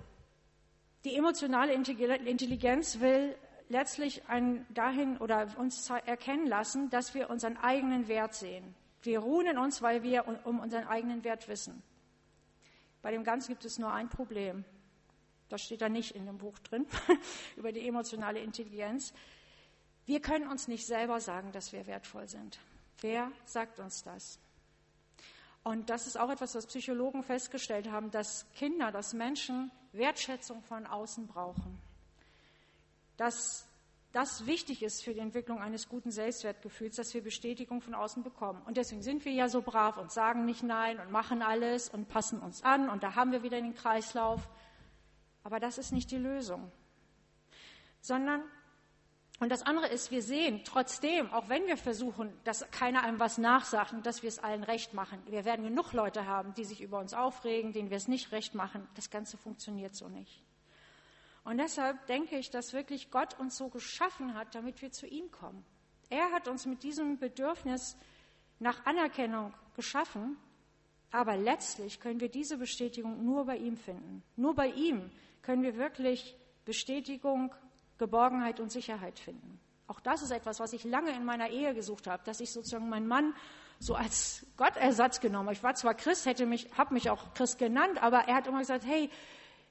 [1.05, 3.37] die emotionale Intelligenz will
[3.69, 8.75] letztlich ein, dahin oder uns erkennen lassen, dass wir unseren eigenen Wert sehen.
[9.03, 11.83] Wir ruhen in uns, weil wir um unseren eigenen Wert wissen.
[13.01, 14.65] Bei dem Ganzen gibt es nur ein Problem.
[15.49, 16.87] Das steht da nicht in dem Buch drin
[17.57, 19.13] über die emotionale Intelligenz.
[20.07, 22.59] Wir können uns nicht selber sagen, dass wir wertvoll sind.
[23.01, 24.39] Wer sagt uns das?
[25.65, 30.87] Und das ist auch etwas, was Psychologen festgestellt haben, dass Kinder, dass Menschen Wertschätzung von
[30.87, 31.79] außen brauchen.
[33.17, 33.67] Dass
[34.13, 38.61] das wichtig ist für die Entwicklung eines guten Selbstwertgefühls, dass wir Bestätigung von außen bekommen.
[38.67, 42.09] Und deswegen sind wir ja so brav und sagen nicht Nein und machen alles und
[42.09, 42.91] passen uns an.
[42.91, 44.49] Und da haben wir wieder den Kreislauf.
[45.45, 46.71] Aber das ist nicht die Lösung.
[48.01, 48.43] Sondern
[49.43, 53.39] und das andere ist, wir sehen trotzdem, auch wenn wir versuchen, dass keiner einem was
[53.39, 56.81] nachsagt und dass wir es allen recht machen, wir werden genug Leute haben, die sich
[56.81, 58.87] über uns aufregen, denen wir es nicht recht machen.
[58.95, 60.45] Das Ganze funktioniert so nicht.
[61.43, 65.33] Und deshalb denke ich, dass wirklich Gott uns so geschaffen hat, damit wir zu ihm
[65.33, 65.65] kommen.
[66.09, 67.97] Er hat uns mit diesem Bedürfnis
[68.61, 70.37] nach Anerkennung geschaffen,
[71.11, 74.23] aber letztlich können wir diese Bestätigung nur bei ihm finden.
[74.37, 75.11] Nur bei ihm
[75.43, 77.53] können wir wirklich Bestätigung
[78.03, 79.61] Geborgenheit und Sicherheit finden.
[79.87, 82.89] Auch das ist etwas, was ich lange in meiner Ehe gesucht habe, dass ich sozusagen
[82.89, 83.35] meinen Mann
[83.79, 85.57] so als Gottersatz genommen habe.
[85.57, 88.61] Ich war zwar Christ, hätte mich, habe mich auch Christ genannt, aber er hat immer
[88.61, 89.11] gesagt, hey,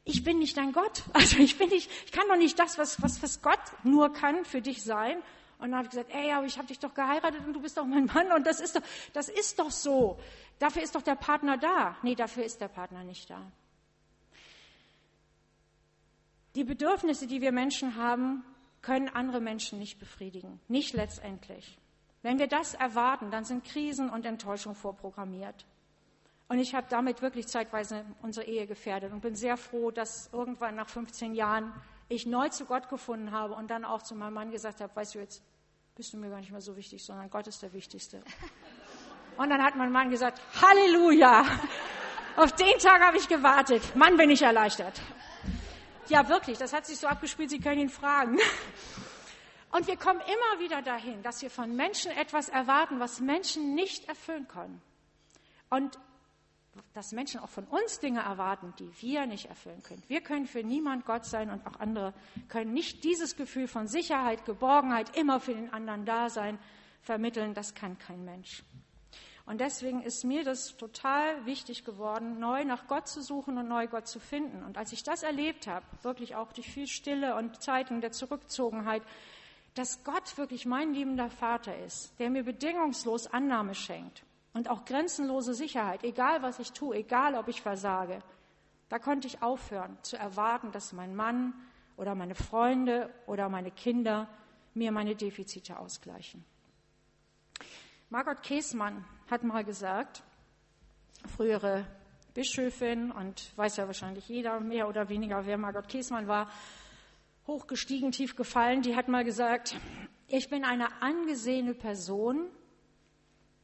[0.03, 1.03] ich bin nicht dein Gott.
[1.13, 4.45] Also ich bin nicht, ich kann doch nicht das, was, was, was Gott nur kann
[4.45, 5.17] für dich sein.
[5.59, 7.77] Und dann habe ich gesagt, ey, aber ich habe dich doch geheiratet und du bist
[7.77, 8.81] doch mein Mann und das ist doch,
[9.13, 10.19] das ist doch so.
[10.59, 11.97] Dafür ist doch der Partner da.
[12.01, 13.51] Nee, dafür ist der Partner nicht da.
[16.55, 18.43] Die Bedürfnisse, die wir Menschen haben,
[18.81, 21.77] können andere Menschen nicht befriedigen, nicht letztendlich.
[22.23, 25.65] Wenn wir das erwarten, dann sind Krisen und Enttäuschung vorprogrammiert.
[26.49, 30.75] Und ich habe damit wirklich zeitweise unsere Ehe gefährdet und bin sehr froh, dass irgendwann
[30.75, 31.73] nach 15 Jahren
[32.09, 35.15] ich neu zu Gott gefunden habe und dann auch zu meinem Mann gesagt habe, weißt
[35.15, 35.41] du, jetzt
[35.95, 38.21] bist du mir gar nicht mehr so wichtig, sondern Gott ist der Wichtigste.
[39.37, 41.45] Und dann hat mein Mann gesagt, Halleluja,
[42.35, 43.95] auf den Tag habe ich gewartet.
[43.95, 45.01] Mann, bin ich erleichtert.
[46.11, 48.37] Ja, wirklich, das hat sich so abgespielt, Sie können ihn fragen.
[49.71, 54.09] Und wir kommen immer wieder dahin, dass wir von Menschen etwas erwarten, was Menschen nicht
[54.09, 54.81] erfüllen können.
[55.69, 55.97] Und
[56.93, 60.03] dass Menschen auch von uns Dinge erwarten, die wir nicht erfüllen können.
[60.09, 62.13] Wir können für niemand Gott sein und auch andere
[62.49, 66.59] können nicht dieses Gefühl von Sicherheit, Geborgenheit, immer für den anderen da sein,
[67.01, 67.53] vermitteln.
[67.53, 68.63] Das kann kein Mensch.
[69.51, 73.85] Und deswegen ist mir das total wichtig geworden, neu nach Gott zu suchen und neu
[73.85, 74.63] Gott zu finden.
[74.63, 79.03] Und als ich das erlebt habe, wirklich auch durch viel Stille und Zeiten der Zurückgezogenheit,
[79.73, 84.23] dass Gott wirklich mein liebender Vater ist, der mir bedingungslos Annahme schenkt
[84.53, 88.23] und auch grenzenlose Sicherheit, egal was ich tue, egal ob ich versage,
[88.87, 91.53] da konnte ich aufhören zu erwarten, dass mein Mann
[91.97, 94.29] oder meine Freunde oder meine Kinder
[94.73, 96.45] mir meine Defizite ausgleichen.
[98.09, 100.23] Margot Käßmann hat mal gesagt,
[101.37, 101.85] frühere
[102.33, 106.51] Bischöfin und weiß ja wahrscheinlich jeder mehr oder weniger, wer Margot Käßmann war,
[107.47, 109.77] hochgestiegen, tief gefallen, die hat mal gesagt,
[110.27, 112.49] ich bin eine angesehene Person,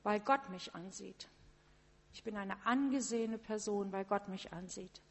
[0.04, 1.28] weil Gott mich ansieht.
[2.14, 5.02] Ich bin eine angesehene Person, weil Gott mich ansieht.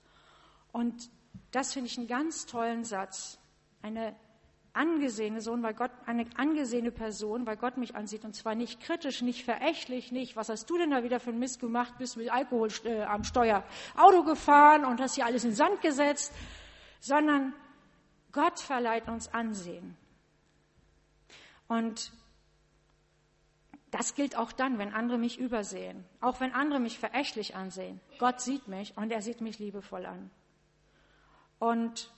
[0.73, 1.11] Und
[1.51, 3.39] das finde ich einen ganz tollen Satz.
[3.83, 4.17] Eine
[4.77, 9.23] angesehene Sohn, weil Gott eine angesehene Person, weil Gott mich ansieht und zwar nicht kritisch,
[9.23, 12.31] nicht verächtlich, nicht, was hast du denn da wieder für ein Mist gemacht, bist mit
[12.31, 13.65] Alkohol äh, am Steuer
[13.97, 16.33] Auto gefahren und hast hier alles in Sand gesetzt,
[17.01, 17.55] sondern
[18.33, 19.97] Gott verleiht uns Ansehen.
[21.69, 22.13] Und
[23.91, 28.01] das gilt auch dann, wenn andere mich übersehen, auch wenn andere mich verächtlich ansehen.
[28.19, 30.31] Gott sieht mich und er sieht mich liebevoll an.
[31.59, 32.13] Und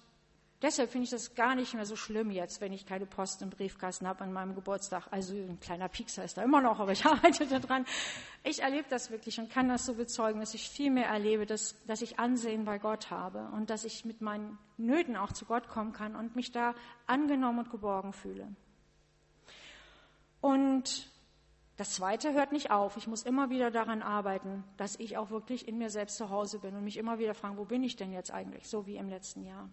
[0.60, 3.50] Deshalb finde ich das gar nicht mehr so schlimm jetzt, wenn ich keine Post im
[3.50, 5.06] Briefkasten habe an meinem Geburtstag.
[5.12, 7.86] Also ein kleiner Piekser ist da immer noch, aber ich arbeite daran.
[8.42, 11.76] Ich erlebe das wirklich und kann das so bezeugen, dass ich viel mehr erlebe, dass,
[11.86, 15.68] dass ich Ansehen bei Gott habe und dass ich mit meinen Nöten auch zu Gott
[15.68, 16.74] kommen kann und mich da
[17.06, 18.48] angenommen und geborgen fühle.
[20.40, 21.08] Und
[21.76, 22.96] das Zweite hört nicht auf.
[22.96, 26.58] Ich muss immer wieder daran arbeiten, dass ich auch wirklich in mir selbst zu Hause
[26.58, 29.08] bin und mich immer wieder fragen, wo bin ich denn jetzt eigentlich, so wie im
[29.08, 29.70] letzten Jahr.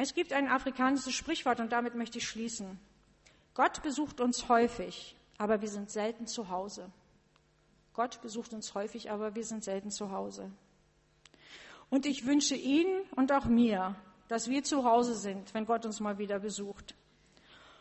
[0.00, 2.78] Es gibt ein afrikanisches Sprichwort und damit möchte ich schließen.
[3.52, 6.88] Gott besucht uns häufig, aber wir sind selten zu Hause.
[7.94, 10.52] Gott besucht uns häufig, aber wir sind selten zu Hause.
[11.90, 13.96] Und ich wünsche Ihnen und auch mir,
[14.28, 16.94] dass wir zu Hause sind, wenn Gott uns mal wieder besucht.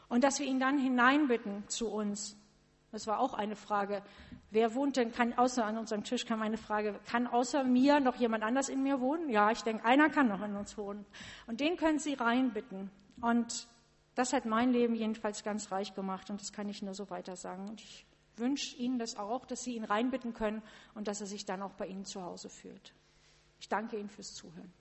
[0.10, 2.36] Und dass wir ihn dann hineinbitten zu uns
[2.92, 4.02] das war auch eine Frage.
[4.50, 8.16] Wer wohnt denn, kann außer an unserem Tisch kam eine Frage, kann außer mir noch
[8.16, 9.30] jemand anders in mir wohnen?
[9.30, 11.06] Ja, ich denke, einer kann noch in uns wohnen.
[11.48, 12.90] Und den können Sie reinbitten.
[13.22, 13.68] Und
[14.16, 17.36] das hat mein Leben jedenfalls ganz reich gemacht und das kann ich nur so weiter
[17.36, 17.70] sagen.
[17.70, 18.06] Und ich
[18.38, 20.64] wünsche Ihnen das auch, dass Sie ihn reinbitten können
[20.96, 22.94] und dass er sich dann auch bei Ihnen zu Hause fühlt.
[23.60, 24.72] Ich danke Ihnen fürs Zuhören.